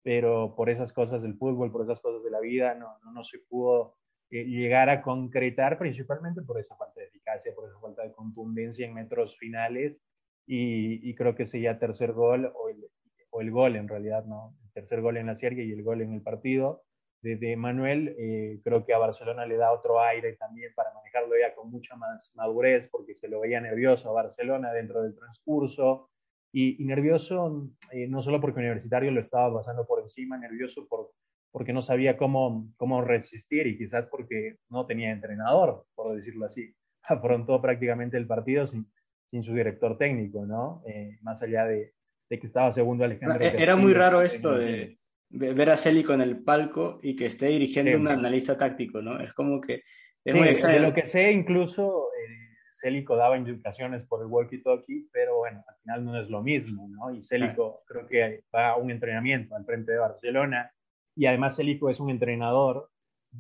pero 0.03 0.55
por 0.57 0.71
esas 0.71 0.91
cosas 0.95 1.21
del 1.21 1.37
fútbol, 1.37 1.71
por 1.71 1.83
esas 1.83 2.01
cosas 2.01 2.25
de 2.25 2.31
la 2.31 2.41
vida, 2.41 2.75
no, 2.75 2.97
no, 3.05 3.13
no 3.13 3.25
se 3.25 3.41
pudo 3.41 3.99
eh, 4.31 4.45
llegar 4.47 4.89
a 4.89 5.03
concretar 5.03 5.77
principalmente 5.77 6.41
por 6.41 6.59
esa 6.59 6.75
falta 6.77 6.99
de 6.99 7.09
eficacia, 7.09 7.55
por 7.55 7.69
esa 7.69 7.79
falta 7.79 8.05
de 8.05 8.13
contundencia 8.13 8.87
en 8.87 8.95
metros 8.95 9.37
finales 9.37 9.99
y, 10.47 11.15
creo 11.15 11.35
que 11.35 11.47
ya 11.47 11.79
tercer 11.79 12.13
gol 12.13 12.53
o 12.55 12.69
el, 12.69 12.85
o 13.31 13.41
el 13.41 13.51
gol 13.51 13.77
en 13.77 13.89
realidad, 13.89 14.25
¿no? 14.25 14.57
El 14.65 14.73
tercer 14.73 15.01
gol 15.01 15.17
en 15.17 15.27
la 15.27 15.37
serie 15.37 15.65
y 15.65 15.73
el 15.73 15.83
gol 15.83 16.03
en 16.03 16.13
el 16.13 16.23
partido 16.23 16.85
de, 17.33 17.57
Manuel, 17.57 18.15
eh, 18.19 18.61
creo 18.63 18.85
que 18.85 18.93
a 18.93 18.99
Barcelona 18.99 19.47
le 19.47 19.57
da 19.57 19.73
otro 19.73 20.01
aire 20.01 20.35
también 20.35 20.73
para 20.75 20.93
manejarlo 20.93 21.35
ya 21.41 21.55
con 21.55 21.71
mucha 21.71 21.97
más 21.97 22.33
madurez, 22.35 22.89
porque 22.91 23.15
se 23.15 23.29
lo 23.29 23.41
veía 23.41 23.61
nervioso 23.61 24.11
a 24.11 24.23
Barcelona 24.23 24.73
dentro 24.73 25.03
del 25.03 25.15
transcurso, 25.15 26.11
y, 26.53 26.85
nervioso 26.85 27.69
eh, 27.91 28.07
no 28.07 28.23
solo 28.23 28.41
porque 28.41 28.61
Universitario 28.61 29.11
lo 29.11 29.21
estaba 29.21 29.53
pasando 29.53 29.87
por 29.87 30.01
encima, 30.03 30.39
nervioso 30.39 30.87
por, 30.87 31.11
porque 31.51 31.73
no 31.73 31.83
sabía 31.83 32.17
cómo, 32.17 32.69
cómo 32.77 33.03
resistir 33.03 33.67
y 33.67 33.77
quizás 33.77 34.07
porque 34.07 34.59
no 34.69 34.87
tenía 34.87 35.11
entrenador, 35.11 35.87
por 35.97 36.15
decirlo 36.15 36.47
así. 36.47 36.73
Afrontó 37.03 37.61
prácticamente 37.61 38.17
el 38.19 38.27
partido 38.27 38.67
sin, 38.67 38.87
sin 39.35 39.43
su 39.43 39.53
director 39.53 39.99
técnico, 39.99 40.47
¿no? 40.47 40.85
Eh, 40.87 41.19
más 41.23 41.43
allá 41.43 41.65
de, 41.65 41.93
de, 42.31 42.39
que 42.39 42.47
estaba 42.47 42.71
segundo 42.71 43.03
Alejandro. 43.05 43.43
Era 43.43 43.75
muy 43.75 43.93
raro 43.93 44.23
esto 44.23 44.57
de 44.57 44.97
ver 45.29 45.71
a 45.71 45.77
Célico 45.77 46.13
en 46.13 46.21
el 46.21 46.45
palco 46.45 47.01
y 47.03 47.17
que 47.17 47.27
esté 47.27 47.47
dirigiendo 47.47 47.99
un 47.99 48.07
analista 48.07 48.57
táctico, 48.57 49.03
¿no? 49.03 49.19
Es 49.19 49.33
como 49.33 49.61
que 49.61 49.83
es 50.25 50.35
muy 50.37 50.47
extraño. 50.47 50.81
De 50.81 50.87
lo 50.87 50.95
que 50.95 51.09
sé, 51.09 51.33
incluso 51.33 52.11
eh, 52.17 52.55
Célico 52.81 53.17
daba 53.17 53.37
indicaciones 53.37 54.05
por 54.05 54.23
el 54.23 54.29
walkie-talkie, 54.29 55.09
pero 55.11 55.39
bueno, 55.39 55.65
al 55.67 55.77
final 55.83 56.05
no 56.05 56.21
es 56.21 56.31
lo 56.31 56.41
mismo, 56.41 56.89
¿no? 56.89 57.13
Y 57.13 57.21
Célico 57.21 57.83
creo 57.89 58.07
que 58.07 58.45
va 58.55 58.69
a 58.69 58.77
un 58.77 58.93
entrenamiento 58.93 59.57
al 59.57 59.65
frente 59.65 59.91
de 59.91 59.99
Barcelona 59.99 60.71
y 61.17 61.27
además 61.27 61.57
Célico 61.57 61.91
es 61.91 61.99
un 61.99 62.11
entrenador 62.11 62.89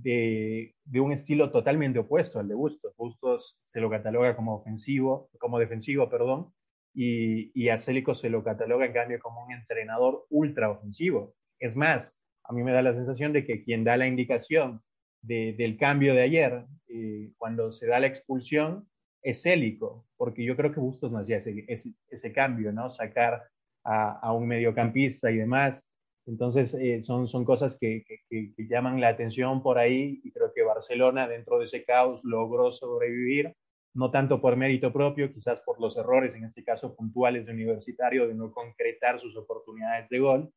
de, 0.02 0.74
de, 0.84 1.00
un 1.00 1.12
estilo 1.12 1.50
totalmente 1.50 1.98
opuesto 1.98 2.40
al 2.40 2.48
de 2.48 2.54
Bustos. 2.54 2.94
Bustos 2.96 3.60
se 3.64 3.80
lo 3.80 3.90
cataloga 3.90 4.36
como 4.36 4.56
ofensivo, 4.56 5.30
como 5.38 5.58
defensivo, 5.58 6.08
perdón, 6.10 6.52
y, 6.92 7.50
y 7.54 7.68
a 7.68 7.78
Célico 7.78 8.14
se 8.14 8.30
lo 8.30 8.42
cataloga 8.44 8.86
en 8.86 8.92
cambio 8.92 9.18
como 9.20 9.44
un 9.44 9.52
entrenador 9.52 10.26
ultra 10.30 10.70
ofensivo. 10.70 11.34
Es 11.58 11.76
más, 11.76 12.18
a 12.44 12.52
mí 12.52 12.62
me 12.62 12.72
da 12.72 12.82
la 12.82 12.94
sensación 12.94 13.32
de 13.32 13.44
que 13.44 13.62
quien 13.62 13.84
da 13.84 13.96
la 13.96 14.06
indicación 14.06 14.82
del 15.22 15.78
cambio 15.78 16.14
de 16.14 16.22
ayer, 16.22 16.66
eh, 16.88 17.32
cuando 17.38 17.72
se 17.72 17.86
da 17.86 17.98
la 17.98 18.06
expulsión, 18.06 18.86
es 19.22 19.42
Célico, 19.42 20.06
porque 20.16 20.44
yo 20.44 20.54
creo 20.54 20.70
que 20.72 20.80
Bustos 20.80 21.10
no 21.10 21.18
hacía 21.18 21.38
ese, 21.38 21.94
ese, 22.08 22.32
cambio, 22.32 22.72
¿no? 22.72 22.90
Sacar 22.90 23.42
a, 23.82 24.32
un 24.32 24.46
mediocampista 24.46 25.30
y 25.30 25.38
demás. 25.38 25.88
Entonces, 26.26 26.74
eh, 26.74 27.02
son, 27.02 27.26
son 27.26 27.44
cosas 27.44 27.76
que, 27.78 28.04
que, 28.30 28.54
llaman 28.68 29.00
la 29.00 29.08
atención 29.08 29.62
por 29.62 29.78
ahí 29.78 30.20
y 30.24 30.32
creo 30.32 30.52
que 30.54 30.62
Barcelona, 30.62 31.28
dentro 31.28 31.58
de 31.58 31.66
ese 31.66 31.84
caos, 31.84 32.24
logró 32.24 32.70
sobrevivir, 32.70 33.54
no 33.94 34.10
tanto 34.10 34.40
por 34.40 34.56
mérito 34.56 34.92
propio, 34.92 35.32
quizás 35.32 35.60
por 35.60 35.80
los 35.80 35.96
errores, 35.96 36.34
en 36.34 36.44
este 36.44 36.64
caso 36.64 36.96
puntuales 36.96 37.46
de 37.46 37.52
universitario, 37.52 38.26
de 38.26 38.34
no 38.34 38.50
concretar 38.52 39.18
sus 39.18 39.36
oportunidades 39.36 40.08
de 40.08 40.18
gol, 40.18 40.50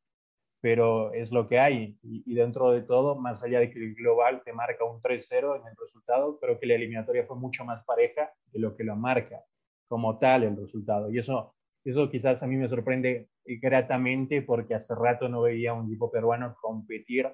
pero 0.61 1.13
es 1.13 1.31
lo 1.31 1.47
que 1.47 1.59
hay. 1.59 1.97
Y, 2.01 2.33
dentro 2.33 2.71
de 2.71 2.81
todo, 2.81 3.15
más 3.15 3.43
allá 3.43 3.59
de 3.59 3.69
que 3.69 3.79
el 3.79 3.93
global 3.93 4.41
te 4.43 4.53
marca 4.53 4.85
un 4.85 5.01
3-0 5.01 5.59
en 5.61 5.67
el 5.67 5.75
resultado, 5.77 6.39
creo 6.39 6.59
que 6.59 6.65
la 6.65 6.75
eliminatoria 6.75 7.25
fue 7.25 7.37
mucho 7.37 7.63
más 7.65 7.83
pareja 7.83 8.31
de 8.51 8.59
lo 8.59 8.75
que 8.75 8.83
lo 8.83 8.95
marca 8.95 9.43
como 9.87 10.17
tal 10.17 10.43
el 10.43 10.57
resultado. 10.57 11.09
Y 11.11 11.19
eso, 11.19 11.55
eso 11.91 12.09
quizás 12.09 12.43
a 12.43 12.47
mí 12.47 12.57
me 12.57 12.67
sorprende 12.67 13.29
gratamente 13.45 14.41
porque 14.41 14.75
hace 14.75 14.93
rato 14.93 15.29
no 15.29 15.41
veía 15.41 15.71
a 15.71 15.73
un 15.73 15.85
equipo 15.85 16.11
peruano 16.11 16.55
competir 16.61 17.27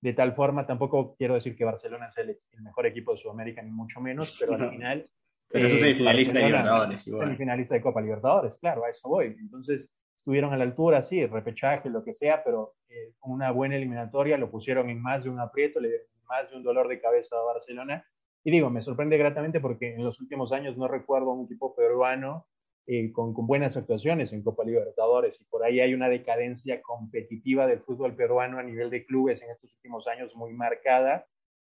de 0.00 0.12
tal 0.12 0.34
forma. 0.34 0.66
Tampoco 0.66 1.14
quiero 1.16 1.34
decir 1.34 1.56
que 1.56 1.64
Barcelona 1.64 2.06
es 2.06 2.16
el, 2.18 2.38
mejor 2.62 2.86
equipo 2.86 3.12
de 3.12 3.18
Sudamérica, 3.18 3.62
ni 3.62 3.70
mucho 3.70 4.00
menos, 4.00 4.36
pero 4.38 4.54
al 4.54 4.70
final... 4.70 5.10
Pero 5.50 5.66
eso 5.66 5.76
es 5.76 5.80
semifinalista 5.80 6.38
de 6.38 6.44
Libertadores. 6.44 7.02
Semifinalista 7.02 7.74
de 7.74 7.80
Copa 7.80 8.00
Libertadores, 8.02 8.54
claro, 8.56 8.84
a 8.84 8.90
eso 8.90 9.08
voy. 9.08 9.34
Entonces, 9.38 9.90
estuvieron 10.14 10.52
a 10.52 10.58
la 10.58 10.64
altura, 10.64 11.02
sí, 11.02 11.24
repechaje, 11.24 11.88
lo 11.88 12.04
que 12.04 12.12
sea, 12.12 12.44
pero 12.44 12.74
eh, 12.90 13.14
una 13.22 13.50
buena 13.50 13.76
eliminatoria 13.76 14.36
lo 14.36 14.50
pusieron 14.50 14.90
en 14.90 15.00
más 15.00 15.24
de 15.24 15.30
un 15.30 15.40
aprieto, 15.40 15.80
le 15.80 15.88
dieron 15.88 16.06
más 16.28 16.50
de 16.50 16.56
un 16.56 16.62
dolor 16.62 16.86
de 16.88 17.00
cabeza 17.00 17.36
a 17.36 17.44
Barcelona. 17.44 18.04
Y 18.44 18.50
digo, 18.50 18.68
me 18.68 18.82
sorprende 18.82 19.16
gratamente 19.16 19.58
porque 19.58 19.94
en 19.94 20.04
los 20.04 20.20
últimos 20.20 20.52
años 20.52 20.76
no 20.76 20.86
recuerdo 20.86 21.30
un 21.30 21.46
equipo 21.46 21.74
peruano 21.74 22.46
eh, 22.90 23.12
con, 23.12 23.34
con, 23.34 23.46
buenas 23.46 23.76
actuaciones 23.76 24.32
en 24.32 24.42
Copa 24.42 24.64
Libertadores 24.64 25.38
y 25.40 25.44
por 25.44 25.62
ahí 25.62 25.78
hay 25.80 25.92
una 25.92 26.08
decadencia 26.08 26.80
competitiva 26.80 27.66
del 27.66 27.80
fútbol 27.80 28.16
peruano 28.16 28.58
a 28.58 28.62
nivel 28.62 28.88
de 28.88 29.04
clubes 29.04 29.42
en 29.42 29.50
estos 29.50 29.74
últimos 29.74 30.08
años 30.08 30.34
muy 30.34 30.54
marcada 30.54 31.26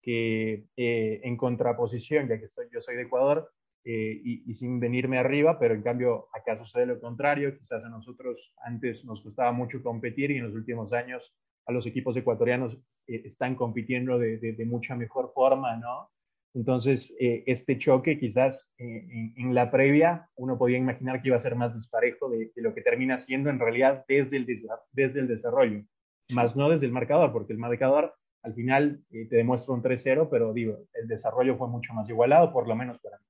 que 0.02 0.66
eh, 0.76 1.20
en 1.24 1.36
contraposición, 1.36 2.28
ya 2.28 2.38
que 2.38 2.44
estoy, 2.44 2.66
yo 2.72 2.80
soy 2.80 2.96
de 2.96 3.02
Ecuador, 3.02 3.50
eh, 3.82 4.20
y, 4.22 4.54
sin 4.54 4.78
venirme 4.78 5.18
arriba, 5.18 5.58
pero 5.58 5.74
en 5.74 5.82
cambio 5.82 6.28
acá 6.34 6.56
sucede 6.58 6.84
lo 6.84 7.00
contrario, 7.00 7.56
quizás 7.56 7.82
a 7.82 7.88
nosotros 7.88 8.52
antes 8.62 9.06
nos 9.06 9.22
costaba 9.22 9.52
mucho 9.52 9.82
competir 9.82 10.30
y 10.30 10.36
en 10.36 10.44
los 10.44 10.54
últimos 10.54 10.92
años 10.92 11.34
a 11.66 11.72
los 11.72 11.86
equipos 11.86 12.14
ecuatorianos 12.16 12.74
eh, 13.06 13.22
están 13.24 13.56
compitiendo 13.56 14.18
de, 14.18 14.38
de, 14.38 14.64
mucha 14.66 14.94
mejor 14.94 15.32
forma, 15.32 15.76
¿no? 15.76 16.10
Entonces, 16.54 17.12
eh, 17.20 17.44
este 17.46 17.78
choque 17.78 18.18
quizás 18.18 18.68
en, 18.76 19.34
en, 19.36 19.54
la 19.54 19.70
previa 19.70 20.28
uno 20.34 20.58
podía 20.58 20.78
imaginar 20.78 21.22
que 21.22 21.28
iba 21.28 21.36
a 21.36 21.40
ser 21.40 21.54
más 21.54 21.74
disparejo 21.74 22.28
de, 22.28 22.50
de 22.54 22.62
lo 22.62 22.74
que 22.74 22.82
termina 22.82 23.18
siendo 23.18 23.50
en 23.50 23.60
realidad 23.60 24.04
desde 24.08 24.36
el, 24.36 24.46
desde 24.92 25.20
el 25.20 25.28
desarrollo, 25.28 25.84
más 26.30 26.56
no 26.56 26.68
desde 26.68 26.86
el 26.86 26.92
marcador, 26.92 27.32
porque 27.32 27.52
el 27.52 27.58
marcador 27.58 28.14
al 28.42 28.54
final 28.54 29.04
te 29.10 29.36
demuestra 29.36 29.74
un 29.74 29.82
3-0, 29.82 30.28
pero 30.30 30.52
digo, 30.52 30.86
el 30.94 31.06
desarrollo 31.06 31.56
fue 31.56 31.68
mucho 31.68 31.92
más 31.92 32.08
igualado, 32.08 32.52
por 32.52 32.66
lo 32.66 32.74
menos 32.74 32.98
para 32.98 33.18
mí 33.18 33.24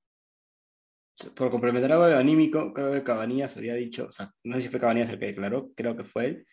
por 1.35 1.51
complementar 1.51 1.91
algo 1.91 2.05
anímico, 2.05 2.73
creo 2.73 2.93
que 2.93 3.03
Cabanillas 3.03 3.55
había 3.57 3.75
dicho, 3.75 4.07
o 4.09 4.11
sea, 4.11 4.31
no 4.43 4.55
sé 4.55 4.63
si 4.63 4.69
fue 4.69 4.79
Cabanillas 4.79 5.09
el 5.09 5.19
que 5.19 5.27
declaró, 5.27 5.69
creo 5.75 5.95
que 5.95 6.03
fue 6.03 6.25
él, 6.25 6.47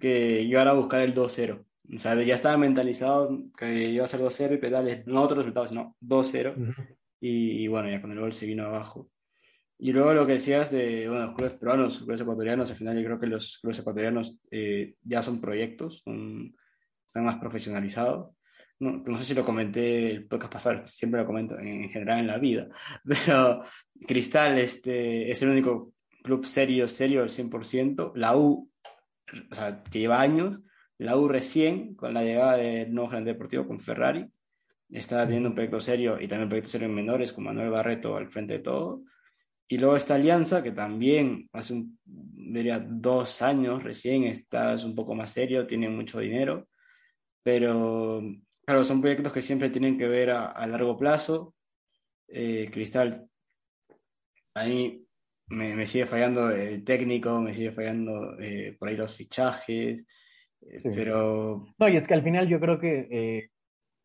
que 0.00 0.40
iba 0.42 0.62
a 0.62 0.72
buscar 0.72 1.02
el 1.02 1.14
2-0. 1.14 1.65
O 1.94 1.98
sea, 1.98 2.20
ya 2.22 2.34
estaba 2.34 2.56
mentalizado 2.56 3.44
que 3.56 3.90
iba 3.90 4.04
a 4.04 4.08
ser 4.08 4.20
2-0 4.20 4.54
y 4.54 4.58
pedales, 4.58 5.06
no 5.06 5.22
otros 5.22 5.38
resultados, 5.38 5.70
sino 5.70 5.96
2-0. 6.00 6.74
y, 7.20 7.66
bueno, 7.68 7.90
ya 7.90 8.00
con 8.00 8.12
el 8.12 8.20
gol 8.20 8.32
se 8.32 8.46
vino 8.46 8.66
abajo. 8.66 9.10
Y 9.78 9.92
luego 9.92 10.14
lo 10.14 10.26
que 10.26 10.34
decías 10.34 10.70
de 10.70 11.08
bueno, 11.08 11.26
los 11.26 11.34
clubes 11.34 11.54
peruanos, 11.54 11.86
los 11.94 11.98
clubes 12.04 12.20
ecuatorianos, 12.22 12.70
al 12.70 12.76
final 12.76 12.96
yo 12.96 13.04
creo 13.04 13.20
que 13.20 13.26
los 13.26 13.58
clubes 13.60 13.78
ecuatorianos 13.78 14.40
eh, 14.50 14.94
ya 15.02 15.22
son 15.22 15.40
proyectos, 15.40 16.02
están 17.06 17.24
más 17.24 17.36
profesionalizados 17.36 18.36
no, 18.78 19.02
no, 19.06 19.18
sé 19.18 19.24
si 19.24 19.34
lo 19.34 19.44
comenté 19.44 20.10
el 20.10 20.26
podcast 20.26 20.52
pasado, 20.52 20.86
siempre 20.86 21.20
lo 21.20 21.26
comento 21.26 21.58
en, 21.58 21.88
general 21.88 22.20
en 22.20 22.26
la 22.26 22.38
vida, 22.38 22.68
pero 23.04 23.64
Cristal 24.06 24.58
este, 24.58 25.30
es 25.30 25.40
el 25.42 25.50
único 25.50 25.94
club 26.22 26.44
serio, 26.44 26.86
serio 26.88 27.22
al 27.22 27.30
100%, 27.30 28.12
la 28.14 28.36
U, 28.36 28.70
o 29.50 29.54
sea, 29.54 29.82
que 29.82 29.98
lleva 29.98 30.20
años, 30.20 30.62
la 30.98 31.16
U 31.16 31.28
recién, 31.28 31.94
con 31.94 32.14
la 32.14 32.22
llegada 32.22 32.56
del 32.56 32.92
nuevo 32.94 33.10
gerente 33.10 33.32
deportivo 33.32 33.66
con 33.66 33.80
Ferrari, 33.80 34.26
está 34.90 35.24
teniendo 35.24 35.50
un 35.50 35.54
proyecto 35.54 35.80
serio 35.80 36.16
y 36.20 36.28
también 36.28 36.44
un 36.44 36.48
proyecto 36.48 36.70
serio 36.70 36.86
en 36.86 36.94
menores 36.94 37.32
con 37.32 37.44
Manuel 37.44 37.70
Barreto 37.70 38.16
al 38.16 38.28
frente 38.28 38.54
de 38.54 38.60
todo. 38.60 39.02
Y 39.68 39.78
luego 39.78 39.96
esta 39.96 40.14
alianza 40.14 40.62
que 40.62 40.72
también 40.72 41.48
hace 41.52 41.74
un, 41.74 41.98
diría, 42.04 42.78
dos 42.78 43.42
años 43.42 43.82
recién 43.82 44.24
está, 44.24 44.74
es 44.74 44.84
un 44.84 44.94
poco 44.94 45.14
más 45.14 45.32
serio, 45.32 45.66
tiene 45.66 45.88
mucho 45.88 46.20
dinero, 46.20 46.68
pero 47.42 48.22
Claro, 48.66 48.84
son 48.84 49.00
proyectos 49.00 49.32
que 49.32 49.42
siempre 49.42 49.70
tienen 49.70 49.96
que 49.96 50.08
ver 50.08 50.30
a, 50.30 50.66
largo 50.66 50.98
plazo. 50.98 51.54
Eh, 52.26 52.68
Cristal, 52.72 53.28
ahí 54.54 55.06
me, 55.46 55.76
me, 55.76 55.86
sigue 55.86 56.06
fallando 56.06 56.50
el 56.50 56.84
técnico, 56.84 57.40
me 57.40 57.54
sigue 57.54 57.70
fallando 57.70 58.36
eh, 58.40 58.76
por 58.76 58.88
ahí 58.88 58.96
los 58.96 59.14
fichajes, 59.14 60.04
eh, 60.70 60.80
pero... 60.82 61.66
No, 61.78 61.88
y 61.88 61.96
es 61.96 62.06
que 62.06 62.14
al 62.14 62.22
final 62.22 62.48
yo 62.48 62.60
creo 62.60 62.78
que 62.78 63.50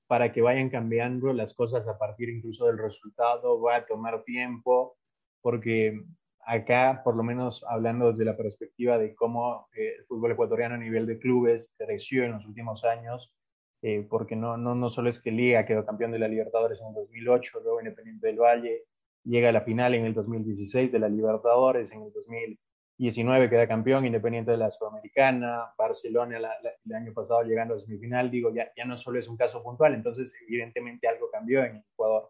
para 0.07 0.33
que 0.33 0.41
vayan 0.41 0.69
cambiando 0.69 1.31
las 1.31 1.53
cosas 1.53 1.87
a 1.87 1.97
partir 1.97 2.27
incluso 2.27 2.65
del 2.65 2.77
resultado 2.77 3.61
va 3.61 3.77
a 3.77 3.85
tomar 3.85 4.23
tiempo, 4.25 4.97
porque 5.41 6.03
acá, 6.45 7.01
por 7.03 7.15
lo 7.15 7.23
menos 7.23 7.63
hablando 7.67 8.09
desde 8.09 8.25
la 8.25 8.35
perspectiva 8.35 8.97
de 8.97 9.15
cómo 9.15 9.67
el 9.73 10.03
fútbol 10.05 10.33
ecuatoriano 10.33 10.75
a 10.75 10.79
nivel 10.79 11.05
de 11.05 11.17
clubes 11.17 11.73
creció 11.77 12.25
en 12.25 12.33
los 12.33 12.45
últimos 12.45 12.83
años, 12.83 13.33
eh, 13.81 14.05
porque 14.09 14.35
no, 14.35 14.57
no, 14.57 14.75
no 14.75 14.89
solo 14.89 15.09
es 15.09 15.19
que 15.19 15.31
Liga 15.31 15.65
quedó 15.65 15.85
campeón 15.85 16.11
de 16.11 16.19
la 16.19 16.27
Libertadores 16.27 16.81
en 16.81 16.87
el 16.87 16.93
2008, 16.93 17.61
luego 17.63 17.79
Independiente 17.79 18.27
del 18.27 18.39
Valle 18.39 18.83
llega 19.23 19.47
a 19.47 19.53
la 19.53 19.61
final 19.61 19.93
en 19.93 20.05
el 20.05 20.13
2016 20.13 20.91
de 20.91 20.99
la 20.99 21.07
Libertadores, 21.07 21.91
en 21.93 22.01
el 22.01 22.11
2000 22.11 22.59
19 23.01 23.49
queda 23.49 23.67
campeón, 23.67 24.05
Independiente 24.05 24.51
de 24.51 24.57
la 24.57 24.69
Sudamericana, 24.69 25.73
Barcelona 25.75 26.37
el 26.85 26.93
año 26.93 27.11
pasado 27.13 27.41
llegando 27.41 27.73
a 27.73 27.79
semifinal, 27.79 28.29
digo, 28.29 28.53
ya, 28.53 28.71
ya 28.77 28.85
no 28.85 28.95
solo 28.95 29.17
es 29.17 29.27
un 29.27 29.37
caso 29.37 29.63
puntual, 29.63 29.95
entonces 29.95 30.31
evidentemente 30.47 31.07
algo 31.07 31.31
cambió 31.31 31.63
en 31.63 31.77
Ecuador 31.77 32.29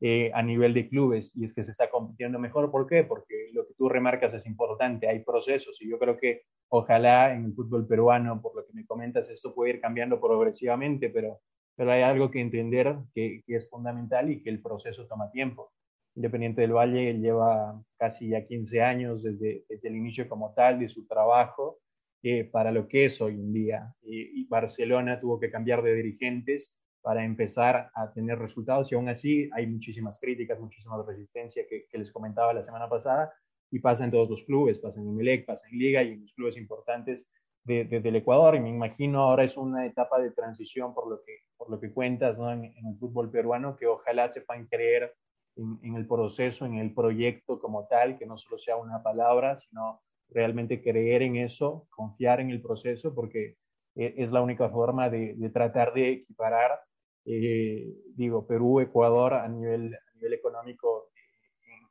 eh, 0.00 0.30
a 0.32 0.40
nivel 0.40 0.74
de 0.74 0.88
clubes 0.88 1.34
y 1.34 1.44
es 1.44 1.52
que 1.52 1.64
se 1.64 1.72
está 1.72 1.90
compitiendo 1.90 2.38
mejor. 2.38 2.70
¿Por 2.70 2.86
qué? 2.86 3.02
Porque 3.02 3.50
lo 3.52 3.66
que 3.66 3.74
tú 3.74 3.88
remarcas 3.88 4.32
es 4.32 4.46
importante, 4.46 5.08
hay 5.08 5.24
procesos 5.24 5.82
y 5.82 5.90
yo 5.90 5.98
creo 5.98 6.16
que 6.16 6.42
ojalá 6.68 7.34
en 7.34 7.46
el 7.46 7.54
fútbol 7.54 7.88
peruano, 7.88 8.40
por 8.40 8.54
lo 8.54 8.64
que 8.64 8.74
me 8.74 8.86
comentas, 8.86 9.28
esto 9.28 9.52
puede 9.52 9.72
ir 9.72 9.80
cambiando 9.80 10.20
progresivamente, 10.20 11.10
pero, 11.10 11.40
pero 11.74 11.90
hay 11.90 12.02
algo 12.02 12.30
que 12.30 12.40
entender 12.40 12.94
que, 13.12 13.42
que 13.44 13.56
es 13.56 13.68
fundamental 13.68 14.30
y 14.30 14.40
que 14.40 14.50
el 14.50 14.62
proceso 14.62 15.08
toma 15.08 15.32
tiempo. 15.32 15.72
Independiente 16.14 16.60
del 16.60 16.72
Valle 16.72 17.14
lleva 17.14 17.82
casi 17.96 18.28
ya 18.28 18.46
15 18.46 18.82
años 18.82 19.22
desde, 19.22 19.64
desde 19.68 19.88
el 19.88 19.96
inicio 19.96 20.28
como 20.28 20.52
tal 20.54 20.78
de 20.78 20.88
su 20.88 21.06
trabajo 21.06 21.78
eh, 22.22 22.44
para 22.44 22.70
lo 22.70 22.86
que 22.86 23.06
es 23.06 23.20
hoy 23.20 23.34
en 23.34 23.52
día. 23.52 23.94
y 24.02 24.46
Barcelona 24.46 25.20
tuvo 25.20 25.40
que 25.40 25.50
cambiar 25.50 25.82
de 25.82 25.94
dirigentes 25.94 26.76
para 27.02 27.24
empezar 27.24 27.90
a 27.94 28.12
tener 28.12 28.38
resultados 28.38 28.90
y 28.90 28.94
aún 28.94 29.08
así 29.08 29.50
hay 29.52 29.66
muchísimas 29.66 30.18
críticas, 30.18 30.60
muchísima 30.60 31.02
resistencia 31.06 31.64
que, 31.68 31.86
les 31.98 32.12
comentaba 32.12 32.54
la 32.54 32.62
semana 32.62 32.88
pasada 32.88 33.32
y 33.70 33.80
pasa 33.80 34.04
en 34.04 34.12
todos 34.12 34.30
los 34.30 34.44
clubes, 34.44 34.78
pasa 34.78 35.00
en 35.00 35.08
Emelec, 35.08 35.44
pasa 35.44 35.66
en 35.68 35.78
Liga 35.78 36.02
y 36.02 36.12
en 36.12 36.22
los 36.22 36.32
clubes 36.32 36.56
importantes 36.56 37.26
de, 37.64 37.84
del 37.84 38.16
Ecuador 38.16 38.54
y 38.54 38.60
me 38.60 38.70
imagino 38.70 39.20
ahora 39.22 39.44
es 39.44 39.56
una 39.56 39.84
etapa 39.84 40.20
de 40.20 40.30
transición 40.30 40.94
por 40.94 41.08
lo 41.08 41.22
que, 41.24 41.38
por 41.56 41.70
lo 41.70 41.80
que 41.80 41.92
cuentas 41.92 42.38
en, 42.38 42.64
en 42.64 42.86
el 42.86 42.96
fútbol 42.96 43.30
peruano 43.30 43.76
que 43.76 43.86
ojalá 43.86 44.28
sepan 44.28 44.66
creer 44.66 45.12
en, 45.56 45.96
el 45.96 46.06
proceso, 46.06 46.64
en 46.64 46.78
el 46.78 46.94
proyecto 46.94 47.58
como 47.58 47.86
tal, 47.86 48.18
que 48.18 48.26
no 48.26 48.36
solo 48.36 48.58
sea 48.58 48.76
una 48.76 49.02
palabra, 49.02 49.56
sino 49.56 50.02
realmente 50.28 50.82
creer 50.82 51.22
en 51.22 51.36
eso, 51.36 51.86
confiar 51.90 52.40
en 52.40 52.50
el 52.50 52.62
proceso, 52.62 53.14
porque 53.14 53.56
e, 53.94 54.14
es 54.16 54.32
la 54.32 54.42
única 54.42 54.68
forma 54.70 55.10
de, 55.10 55.50
tratar 55.52 55.92
de 55.92 56.12
equiparar, 56.12 56.80
eh, 57.24 57.86
digo, 58.14 58.46
Perú, 58.46 58.80
Ecuador 58.80 59.34
a 59.34 59.48
nivel, 59.48 59.94
a 59.94 60.14
nivel 60.16 60.32
económico 60.32 61.10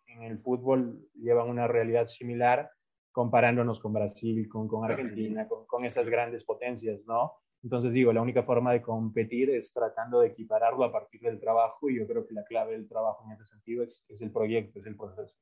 en, 0.08 0.24
el 0.24 0.40
fútbol 0.40 1.08
llevan 1.16 1.50
una 1.50 1.68
realidad 1.68 2.08
similar 2.08 2.70
comparándonos 3.12 3.80
con 3.80 3.94
Brasil, 3.94 4.48
con, 4.50 4.68
con 4.68 4.90
Argentina, 4.90 5.48
con, 5.48 5.66
con, 5.66 5.86
esas 5.86 6.08
grandes 6.08 6.44
potencias, 6.44 7.02
¿no? 7.06 7.34
Entonces 7.64 7.94
digo, 7.94 8.12
la 8.12 8.22
única 8.22 8.44
forma 8.44 8.74
de 8.74 8.82
competir 8.82 9.52
es 9.52 9.72
tratando 9.72 10.22
de 10.22 10.30
equipararlo 10.30 10.84
a 10.84 10.92
partir 10.92 11.22
del 11.22 11.40
trabajo 11.40 11.90
y 11.90 11.98
yo 11.98 12.08
creo 12.08 12.26
que 12.26 12.34
la 12.34 12.44
clave 12.44 12.74
del 12.74 12.88
trabajo 12.88 13.24
en 13.26 13.34
ese 13.34 13.46
sentido 13.46 13.84
es, 13.84 14.04
el 14.20 14.32
proyecto, 14.32 14.80
es 14.80 14.86
el 14.88 14.96
proceso. 14.96 15.36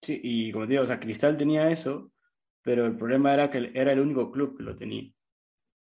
Sí, 0.00 0.20
y 0.22 0.52
como 0.52 0.66
te 0.66 0.72
digo, 0.72 0.84
o 0.84 0.86
sea, 0.86 1.00
Cristal 1.00 1.36
tenía 1.36 1.70
eso, 1.70 2.12
pero 2.62 2.86
el 2.86 2.96
problema 2.96 3.34
era 3.34 3.50
que 3.50 3.72
era 3.74 3.92
el 3.92 4.00
único 4.00 4.30
club 4.30 4.56
que 4.56 4.62
lo 4.62 4.76
tenía. 4.76 5.10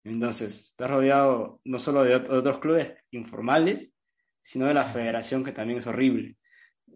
Entonces, 0.04 0.72
está 0.72 0.88
rodeado 0.88 1.62
no 1.66 1.78
solo 1.80 2.04
de, 2.04 2.16
otros 2.16 2.60
clubes 2.60 2.96
informales, 3.12 3.94
sino 4.42 4.66
de 4.66 4.74
la 4.74 4.86
federación, 4.86 5.44
que 5.44 5.52
también 5.52 5.80
es 5.80 5.88
horrible. 5.88 6.38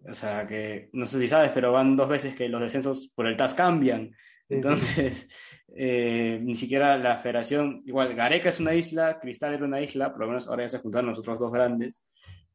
O 0.08 0.12
sea, 0.12 0.46
que 0.46 0.90
no 0.92 1.06
sé 1.06 1.20
si 1.20 1.28
sabes, 1.28 1.52
pero 1.52 1.72
van 1.72 1.96
dos 1.96 2.08
veces 2.08 2.34
que 2.34 2.48
los 2.48 2.60
descensos 2.60 3.12
por 3.14 3.26
el 3.26 3.36
TAS 3.36 3.54
cambian. 3.54 4.10
Entonces, 4.48 5.28
eh, 5.76 6.38
ni 6.42 6.56
siquiera 6.56 6.96
la 6.98 7.18
federación, 7.18 7.82
igual 7.86 8.14
Gareca 8.14 8.48
es 8.48 8.60
una 8.60 8.74
isla, 8.74 9.18
Cristal 9.20 9.54
era 9.54 9.64
una 9.64 9.80
isla, 9.80 10.10
por 10.10 10.20
lo 10.20 10.28
menos 10.28 10.48
ahora 10.48 10.64
ya 10.64 10.70
se 10.70 10.78
juntaron 10.78 11.10
los 11.10 11.18
otros 11.18 11.38
dos 11.38 11.52
grandes. 11.52 12.02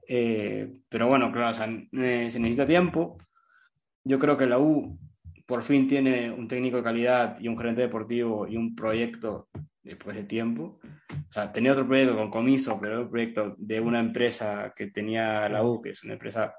Eh, 0.08 0.72
pero 0.90 1.08
bueno, 1.08 1.32
claro, 1.32 1.56
eh, 1.94 2.32
se 2.32 2.40
necesita 2.40 2.66
tiempo. 2.66 3.18
Yo 4.04 4.18
creo 4.18 4.38
que 4.38 4.48
la 4.48 4.58
U 4.60 4.98
por 5.46 5.64
fin 5.64 5.88
tiene 5.88 6.32
un 6.32 6.48
técnico 6.48 6.78
de 6.78 6.84
calidad 6.84 7.40
y 7.40 7.48
un 7.48 7.58
gerente 7.58 7.82
deportivo 7.82 8.48
y 8.48 8.56
un 8.56 8.76
proyecto 8.76 9.50
después 9.84 10.16
de 10.16 10.24
tiempo. 10.24 10.80
O 11.12 11.32
sea, 11.32 11.52
tenía 11.52 11.74
otro 11.74 11.88
proyecto 11.88 12.16
con 12.16 12.30
comiso, 12.30 12.80
pero 12.80 13.02
un 13.02 13.10
proyecto 13.10 13.56
de 13.58 13.80
una 13.80 14.00
empresa 14.00 14.74
que 14.76 14.88
tenía 14.88 15.48
la 15.50 15.64
U, 15.64 15.82
que 15.82 15.92
es 15.92 16.04
una 16.04 16.14
empresa 16.14 16.56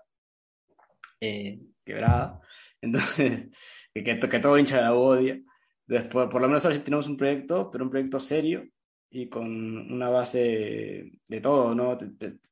quebrada. 1.85 2.41
Entonces, 2.81 3.49
que, 3.95 4.05
que, 4.05 4.39
todo 4.39 4.59
hincha 4.59 4.77
de 4.77 4.83
la 4.83 4.95
odia. 4.95 5.41
Después, 5.87 6.29
por 6.29 6.41
lo 6.41 6.49
menos 6.49 6.65
ahora 6.65 6.77
sí 6.77 6.83
tenemos 6.83 7.09
un 7.09 7.17
proyecto, 7.17 7.71
pero 7.71 7.85
un 7.85 7.91
proyecto 7.91 8.21
serio 8.21 8.65
y 9.11 9.29
con 9.29 9.93
una 9.93 10.09
base 10.09 11.11
de, 11.27 11.41
todo, 11.41 11.75
¿no? 11.75 11.99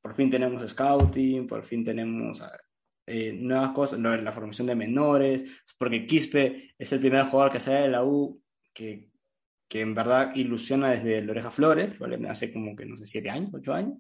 Por 0.03 0.15
fin 0.17 0.29
tenemos 0.29 0.69
scouting, 0.69 1.47
por 1.47 1.65
fin 1.65 1.85
tenemos 1.85 2.43
eh, 3.07 3.33
nuevas 3.33 3.71
cosas, 3.71 4.01
la 4.01 4.33
formación 4.33 4.67
de 4.67 4.75
menores, 4.75 5.63
porque 5.79 6.05
Quispe 6.05 6.75
es 6.77 6.93
el 6.93 6.99
primer 6.99 7.27
jugador 7.27 7.53
que 7.53 7.61
sale 7.61 7.83
de 7.83 7.89
la 7.89 8.05
U 8.05 8.43
que, 8.75 9.09
que 9.69 9.83
en 9.83 9.95
verdad 9.95 10.35
ilusiona 10.35 10.91
desde 10.91 11.19
el 11.19 11.31
Oreja 11.31 11.53
Flores, 11.53 11.97
¿vale? 11.97 12.19
hace 12.29 12.53
como 12.53 12.75
que, 12.75 12.87
no 12.87 12.97
sé, 12.97 13.07
siete 13.07 13.31
años, 13.31 13.55
ocho 13.55 13.73
años. 13.73 13.99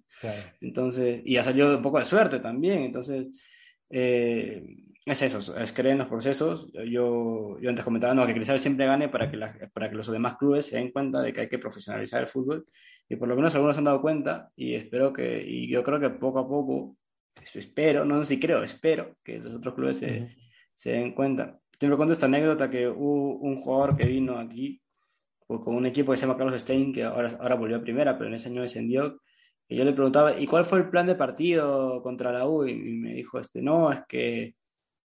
Entonces, 0.60 1.22
y 1.24 1.36
ha 1.36 1.44
salido 1.44 1.76
un 1.76 1.82
poco 1.82 2.00
de 2.00 2.06
suerte 2.06 2.40
también, 2.40 2.80
entonces... 2.80 3.40
Eh, 3.88 4.87
es 5.12 5.22
eso, 5.22 5.56
es 5.56 5.72
creer 5.72 5.92
en 5.92 5.98
los 5.98 6.08
procesos. 6.08 6.70
Yo, 6.72 7.58
yo 7.60 7.68
antes 7.68 7.84
comentaba 7.84 8.14
no, 8.14 8.26
que 8.26 8.34
Cristal 8.34 8.60
siempre 8.60 8.86
gane 8.86 9.08
para 9.08 9.30
que, 9.30 9.38
para 9.72 9.90
que 9.90 9.96
los 9.96 10.10
demás 10.10 10.36
clubes 10.36 10.66
se 10.66 10.76
den 10.76 10.90
cuenta 10.90 11.20
de 11.22 11.32
que 11.32 11.42
hay 11.42 11.48
que 11.48 11.58
profesionalizar 11.58 12.22
el 12.22 12.28
fútbol. 12.28 12.66
Y 13.08 13.16
por 13.16 13.28
lo 13.28 13.36
menos 13.36 13.54
algunos 13.54 13.76
se 13.76 13.80
han 13.80 13.84
dado 13.84 14.00
cuenta 14.00 14.50
y 14.56 14.74
espero 14.74 15.12
que, 15.12 15.44
y 15.46 15.68
yo 15.68 15.82
creo 15.82 16.00
que 16.00 16.10
poco 16.10 16.40
a 16.40 16.48
poco, 16.48 16.96
espero, 17.54 18.04
no 18.04 18.22
sé 18.24 18.34
si 18.34 18.40
creo, 18.40 18.62
espero 18.62 19.16
que 19.24 19.38
los 19.38 19.54
otros 19.54 19.74
clubes 19.74 19.98
se, 19.98 20.36
se 20.74 20.92
den 20.92 21.14
cuenta. 21.14 21.58
Siempre 21.78 21.96
cuento 21.96 22.12
esta 22.12 22.26
anécdota 22.26 22.68
que 22.68 22.88
hubo 22.88 23.38
un 23.38 23.60
jugador 23.60 23.96
que 23.96 24.06
vino 24.06 24.38
aquí 24.38 24.82
con 25.46 25.74
un 25.74 25.86
equipo 25.86 26.12
que 26.12 26.18
se 26.18 26.26
llama 26.26 26.36
Carlos 26.36 26.60
Stein, 26.60 26.92
que 26.92 27.04
ahora, 27.04 27.36
ahora 27.40 27.54
volvió 27.54 27.76
a 27.76 27.82
primera, 27.82 28.18
pero 28.18 28.28
en 28.28 28.34
ese 28.34 28.48
año 28.48 28.62
descendió. 28.62 29.20
Y 29.66 29.76
yo 29.76 29.84
le 29.84 29.92
preguntaba, 29.92 30.38
¿y 30.38 30.46
cuál 30.46 30.66
fue 30.66 30.78
el 30.78 30.90
plan 30.90 31.06
de 31.06 31.14
partido 31.14 32.02
contra 32.02 32.32
la 32.32 32.46
U? 32.46 32.66
Y 32.66 32.74
me 32.74 33.14
dijo, 33.14 33.38
este, 33.38 33.62
no, 33.62 33.92
es 33.92 34.00
que 34.08 34.54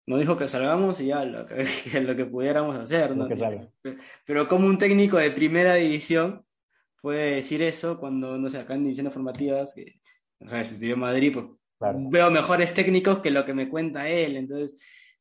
nos 0.08 0.20
dijo 0.22 0.38
que 0.38 0.48
salgamos 0.48 1.00
y 1.02 1.08
ya 1.08 1.24
lo 1.26 1.46
que, 1.46 1.65
lo 2.02 2.15
que 2.15 2.26
pudiéramos 2.26 2.78
hacer. 2.78 3.15
¿no? 3.15 3.28
Pero 4.26 4.48
como 4.48 4.65
un 4.67 4.78
técnico 4.78 5.17
de 5.17 5.32
primera 5.32 5.76
división 5.76 6.43
puede 7.02 7.36
decir 7.36 7.62
eso 7.62 8.00
cuando, 8.00 8.38
no 8.38 8.50
sé, 8.50 8.58
acá 8.58 8.74
en 8.74 8.84
divisiones 8.84 9.13
formativas, 9.13 9.74
que, 9.74 10.00
o 10.39 10.48
sea, 10.48 10.63
si 10.63 10.76
estoy 10.76 10.91
en 10.91 11.00
Madrid, 11.00 11.34
pues 11.34 11.46
veo 12.10 12.32
mejores 12.32 12.74
técnicos 12.74 13.20
que 13.20 13.32
lo 13.32 13.46
que 13.46 13.54
me 13.54 13.70
cuenta 13.70 14.10
él. 14.10 14.38
Entonces, 14.38 14.78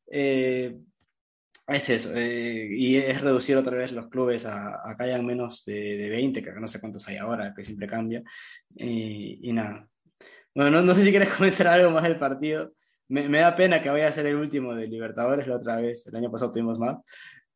eh, 0.09 0.77
es 1.67 1.89
eso. 1.89 2.11
Eh, 2.15 2.69
y 2.71 2.95
es 2.95 3.19
reducir 3.19 3.57
otra 3.57 3.75
vez 3.75 3.91
los 3.91 4.07
clubes 4.07 4.45
a, 4.45 4.89
a 4.89 4.95
que 4.95 5.03
hayan 5.03 5.25
menos 5.25 5.65
de, 5.65 5.97
de 5.97 6.09
20, 6.09 6.41
que 6.41 6.51
no 6.53 6.67
sé 6.67 6.79
cuántos 6.79 7.05
hay 7.09 7.17
ahora, 7.17 7.53
que 7.53 7.65
siempre 7.65 7.87
cambia. 7.87 8.23
y 8.73 9.51
nada. 9.51 9.85
Bueno, 10.55 10.71
no, 10.71 10.81
no 10.81 10.95
sé 10.95 11.03
si 11.03 11.11
quieres 11.11 11.29
comentar 11.35 11.67
algo 11.67 11.91
más 11.91 12.03
del 12.03 12.17
partido 12.17 12.71
me, 13.09 13.39
da 13.39 13.55
pena 13.55 13.81
que 13.81 13.89
vaya 13.89 14.07
a 14.07 14.11
ser 14.11 14.25
el 14.25 14.35
último 14.35 14.75
de 14.75 14.87
Libertadores 14.87 15.47
la 15.47 15.55
otra 15.55 15.77
vez. 15.77 16.05
El 16.07 16.15
año 16.15 16.31
pasado 16.31 16.51
tuvimos 16.51 16.77
más. 16.79 16.97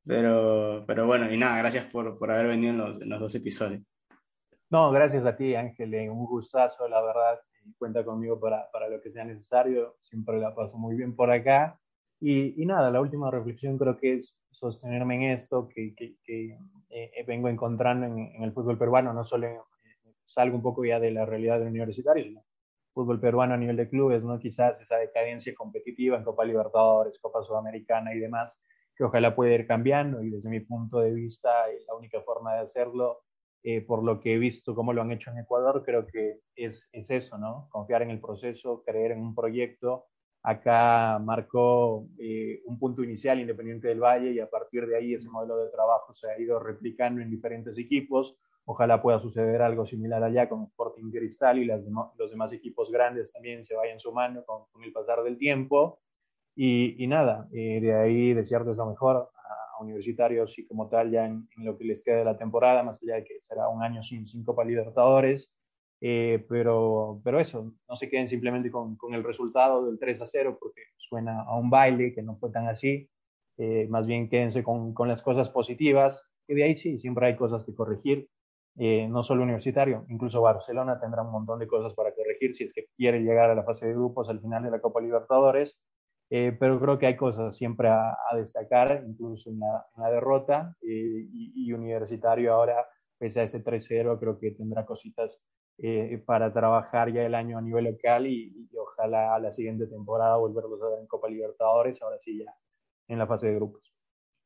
Pero, 0.05 0.83
pero 0.87 1.05
bueno, 1.05 1.31
y 1.31 1.37
nada, 1.37 1.59
gracias 1.59 1.85
por, 1.85 2.17
por 2.17 2.31
haber 2.31 2.47
venido 2.47 2.71
en 2.71 2.77
los, 2.77 2.99
los, 2.99 3.19
dos 3.19 3.35
episodios. 3.35 3.83
No, 4.69 4.91
gracias 4.91 5.25
a 5.25 5.35
ti, 5.35 5.53
Ángel. 5.53 5.93
Un 6.09 6.25
gustazo, 6.25 6.87
la 6.87 7.01
verdad. 7.01 7.39
Cuenta 7.77 8.03
conmigo 8.03 8.39
para, 8.39 8.69
para 8.71 8.89
lo 8.89 8.99
que 9.01 9.11
sea 9.11 9.23
necesario. 9.23 9.97
Siempre 10.01 10.39
la 10.39 10.55
paso 10.55 10.75
muy 10.77 10.95
bien 10.95 11.15
por 11.15 11.31
acá. 11.31 11.77
Y, 12.19 12.61
y 12.61 12.65
nada, 12.65 12.89
la 12.89 13.01
última 13.01 13.29
reflexión 13.29 13.77
creo 13.77 13.97
que 13.97 14.15
es 14.15 14.39
sostenerme 14.51 15.15
en 15.15 15.31
esto 15.31 15.67
que, 15.67 15.93
que, 15.95 16.57
eh, 16.89 17.23
vengo 17.25 17.49
encontrando 17.49 18.05
en, 18.05 18.43
el 18.43 18.53
fútbol 18.53 18.77
peruano. 18.77 19.13
No 19.13 19.23
solo 19.25 19.67
salgo 20.25 20.55
un 20.55 20.63
poco 20.63 20.85
ya 20.85 20.99
de 20.99 21.11
la 21.11 21.25
realidad 21.25 21.59
del 21.59 21.69
universitario, 21.69 22.23
sino 22.23 22.43
fútbol 22.93 23.19
peruano 23.19 23.53
a 23.53 23.57
nivel 23.57 23.77
de 23.77 23.89
clubes, 23.89 24.23
¿no? 24.23 24.39
Quizás 24.39 24.81
esa 24.81 24.97
decadencia 24.97 25.53
competitiva 25.55 26.17
en 26.17 26.23
Copa 26.23 26.45
Libertadores, 26.45 27.19
Copa 27.19 27.41
Sudamericana 27.43 28.13
y 28.13 28.19
demás, 28.19 28.59
que 28.95 29.03
ojalá 29.03 29.35
pueda 29.35 29.53
ir 29.53 29.67
cambiando 29.67 30.21
y 30.21 30.29
desde 30.29 30.49
mi 30.49 30.59
punto 30.59 30.99
de 30.99 31.11
vista 31.11 31.69
eh, 31.69 31.79
la 31.87 31.95
única 31.95 32.21
forma 32.21 32.53
de 32.55 32.61
hacerlo, 32.61 33.23
eh, 33.63 33.81
por 33.81 34.03
lo 34.03 34.19
que 34.19 34.33
he 34.33 34.37
visto 34.37 34.75
cómo 34.75 34.93
lo 34.93 35.01
han 35.01 35.11
hecho 35.11 35.31
en 35.31 35.39
Ecuador, 35.39 35.83
creo 35.85 36.05
que 36.07 36.39
es, 36.55 36.89
es 36.91 37.09
eso, 37.09 37.37
¿no? 37.37 37.67
Confiar 37.69 38.01
en 38.01 38.11
el 38.11 38.19
proceso, 38.19 38.83
creer 38.83 39.11
en 39.11 39.21
un 39.21 39.35
proyecto. 39.35 40.05
Acá 40.43 41.19
marcó 41.19 42.07
eh, 42.17 42.61
un 42.65 42.79
punto 42.79 43.03
inicial 43.03 43.39
Independiente 43.39 43.87
del 43.87 43.99
Valle 43.99 44.31
y 44.31 44.39
a 44.39 44.49
partir 44.49 44.87
de 44.87 44.97
ahí 44.97 45.13
ese 45.13 45.29
modelo 45.29 45.57
de 45.57 45.69
trabajo 45.69 46.13
se 46.13 46.29
ha 46.29 46.39
ido 46.39 46.59
replicando 46.59 47.21
en 47.21 47.29
diferentes 47.29 47.77
equipos 47.77 48.35
Ojalá 48.65 49.01
pueda 49.01 49.19
suceder 49.19 49.61
algo 49.61 49.85
similar 49.85 50.23
allá 50.23 50.47
con 50.47 50.63
Sporting 50.63 51.11
Cristal 51.11 51.59
y 51.59 51.65
los 51.65 52.31
demás 52.31 52.53
equipos 52.53 52.91
grandes 52.91 53.33
también 53.33 53.65
se 53.65 53.75
vayan 53.75 53.99
sumando 53.99 54.45
con, 54.45 54.65
con 54.71 54.83
el 54.83 54.91
pasar 54.91 55.23
del 55.23 55.37
tiempo. 55.37 55.99
Y, 56.55 57.07
nada, 57.07 57.47
eh, 57.53 57.79
de 57.81 57.93
ahí 57.93 58.33
desearles 58.33 58.77
lo 58.77 58.85
mejor 58.85 59.29
a, 59.33 59.83
universitarios 59.83 60.59
y 60.59 60.67
como 60.67 60.89
tal 60.89 61.09
ya 61.09 61.25
en, 61.25 61.47
lo 61.57 61.75
que 61.75 61.85
les 61.85 62.03
queda 62.03 62.17
de 62.17 62.25
la 62.25 62.37
temporada, 62.37 62.83
más 62.83 63.01
allá 63.01 63.15
de 63.15 63.23
que 63.23 63.41
será 63.41 63.67
un 63.67 63.81
año 63.81 64.03
sin 64.03 64.27
cinco 64.27 64.55
para 64.55 64.69
Libertadores. 64.69 65.51
Eh, 66.01 66.45
pero, 66.49 67.21
pero 67.23 67.39
eso, 67.39 67.73
no 67.87 67.95
se 67.95 68.09
queden 68.09 68.27
simplemente 68.27 68.71
con, 68.71 68.95
con, 68.95 69.13
el 69.13 69.23
resultado 69.23 69.85
del 69.85 69.99
3 69.99 70.21
a 70.21 70.25
0 70.25 70.57
porque 70.59 70.81
suena 70.97 71.43
a 71.43 71.55
un 71.55 71.69
baile 71.69 72.13
que 72.13 72.23
no 72.23 72.37
fue 72.37 72.51
tan 72.51 72.67
así. 72.67 73.07
eh, 73.57 73.87
más 73.89 74.07
bien 74.07 74.29
quédense 74.29 74.63
con, 74.63 74.93
con, 74.93 75.07
las 75.07 75.21
cosas 75.21 75.49
positivas, 75.49 76.23
que 76.47 76.55
de 76.55 76.63
ahí 76.63 76.75
sí, 76.75 76.99
siempre 76.99 77.27
hay 77.27 77.35
cosas 77.35 77.63
que 77.63 77.75
corregir, 77.75 78.29
eh, 78.77 79.07
no 79.09 79.21
solo 79.23 79.43
universitario, 79.43 80.05
incluso 80.09 80.41
Barcelona 80.41 80.99
tendrá 80.99 81.23
un 81.23 81.31
montón 81.31 81.59
de 81.59 81.67
cosas 81.67 81.93
para 81.93 82.13
corregir 82.13 82.55
si 82.55 82.63
es 82.63 82.73
que 82.73 82.87
quiere 82.95 83.19
llegar 83.19 83.49
a 83.49 83.55
la 83.55 83.63
fase 83.63 83.87
de 83.87 83.93
grupos 83.93 84.29
al 84.29 84.39
final 84.39 84.63
de 84.63 84.71
la 84.71 84.79
Copa 84.79 85.01
Libertadores, 85.01 85.79
eh, 86.29 86.55
pero 86.57 86.79
creo 86.79 86.97
que 86.97 87.07
hay 87.07 87.17
cosas 87.17 87.57
siempre 87.57 87.89
a, 87.89 88.15
destacar, 88.35 89.03
incluso 89.05 89.49
en 89.49 89.59
la, 89.59 90.09
derrota, 90.09 90.75
y, 90.81 91.67
y, 91.67 91.73
Universitario 91.73 92.53
ahora, 92.53 92.87
pese 93.17 93.41
a 93.41 93.43
ese 93.43 93.61
3-0, 93.61 94.17
creo 94.17 94.39
que 94.39 94.51
tendrá 94.51 94.85
cositas 94.85 95.39
para 96.25 96.53
trabajar 96.53 97.11
ya 97.11 97.25
el 97.25 97.33
año 97.33 97.57
a 97.57 97.61
nivel 97.61 97.85
local 97.85 98.27
y, 98.27 98.53
y, 98.71 98.77
ojalá 98.77 99.33
a 99.33 99.39
la 99.39 99.51
siguiente 99.51 99.87
temporada 99.87 100.37
volverlos 100.37 100.81
a 100.83 100.89
ver 100.89 100.99
en 100.99 101.07
Copa 101.07 101.27
Libertadores, 101.27 102.01
ahora 102.01 102.17
sí 102.23 102.37
ya 102.37 102.53
en 103.07 103.17
la 103.17 103.27
fase 103.27 103.47
de 103.47 103.55
grupos. 103.55 103.91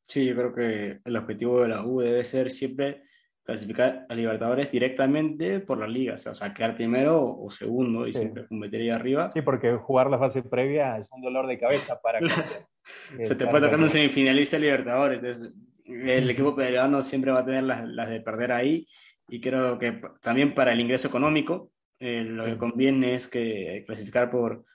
Sí, 0.07 0.25
yo 0.25 0.35
creo 0.35 0.53
que 0.53 1.01
el 1.03 1.17
objetivo 1.17 1.61
de 1.61 1.67
la 1.67 1.85
U 1.85 1.99
debe 1.99 2.23
ser 2.25 2.51
siempre 2.51 3.03
clasificar 3.45 4.07
a 4.09 4.15
Libertadores 4.15 4.71
directamente 4.71 5.59
por 5.59 5.77
la 5.77 5.87
liga, 5.87 6.15
o 6.15 6.35
sea, 6.35 6.53
quedar 6.53 6.75
primero 6.75 7.23
o 7.23 7.49
segundo 7.51 8.07
y 8.07 8.13
siempre 8.13 8.47
competir 8.47 8.81
ahí 8.81 8.89
arriba. 8.89 9.31
Sí, 9.33 9.41
porque 9.43 9.73
jugar 9.73 10.09
la 10.09 10.17
fase 10.17 10.41
previa 10.41 10.97
es 10.97 11.07
un 11.11 11.21
dolor 11.21 11.45
de 11.47 11.59
cabeza 11.59 11.99
para... 12.01 12.19
Se 13.23 13.35
te 13.35 13.47
puede 13.47 13.65
tocar 13.65 13.79
un 13.79 13.89
semifinalista 13.89 14.59
Libertadores, 14.59 15.19
entonces 15.19 15.53
el 15.85 16.29
equipo 16.29 16.55
peruano 16.55 17.01
siempre 17.01 17.31
va 17.31 17.39
a 17.39 17.45
tener 17.45 17.63
las, 17.63 17.87
las, 17.87 18.09
de 18.09 18.21
perder 18.21 18.51
ahí 18.51 18.87
y 19.27 19.39
creo 19.39 19.77
que 19.79 20.01
también 20.21 20.53
para 20.53 20.73
el 20.73 20.79
ingreso 20.79 21.07
económico 21.07 21.71
eh, 21.99 22.23
lo 22.23 22.45
que 22.45 22.57
conviene 22.57 23.13
es 23.15 23.27
que 23.27 23.83
clasificar 23.85 24.29
por, 24.29 24.65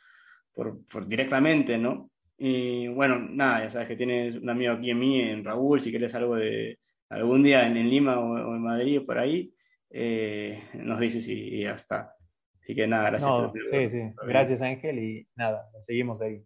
por, 0.52 0.85
por 0.87 1.06
directamente, 1.06 1.78
¿no? 1.78 2.11
Y 2.37 2.88
bueno, 2.88 3.18
nada, 3.18 3.64
ya 3.64 3.70
sabes 3.70 3.88
que 3.88 3.96
tienes 3.96 4.37
un 4.37 4.48
amigo 4.48 4.72
aquí 4.72 4.90
en 4.90 4.98
mí, 4.98 5.20
en 5.20 5.44
Raúl, 5.44 5.80
si 5.80 5.90
quieres 5.90 6.14
algo 6.14 6.37
de 6.37 6.78
algún 7.11 7.42
día 7.42 7.66
en, 7.66 7.75
Lima 7.75 8.18
o, 8.18 8.55
en 8.55 8.62
Madrid 8.62 9.01
o 9.01 9.07
por 9.07 9.18
ahí, 9.18 9.55
eh, 9.90 10.62
nos 10.75 10.99
dices 10.99 11.27
y, 11.29 11.61
ya 11.61 11.75
está. 11.75 12.14
Así 12.62 12.75
que 12.75 12.87
nada, 12.87 13.11
gracias. 13.11 13.31
sí, 13.70 13.90
sí. 13.90 14.14
Gracias 14.27 14.62
Ángel 14.62 14.99
y 14.99 15.29
nada, 15.35 15.68
seguimos 15.81 16.20
ahí. 16.23 16.42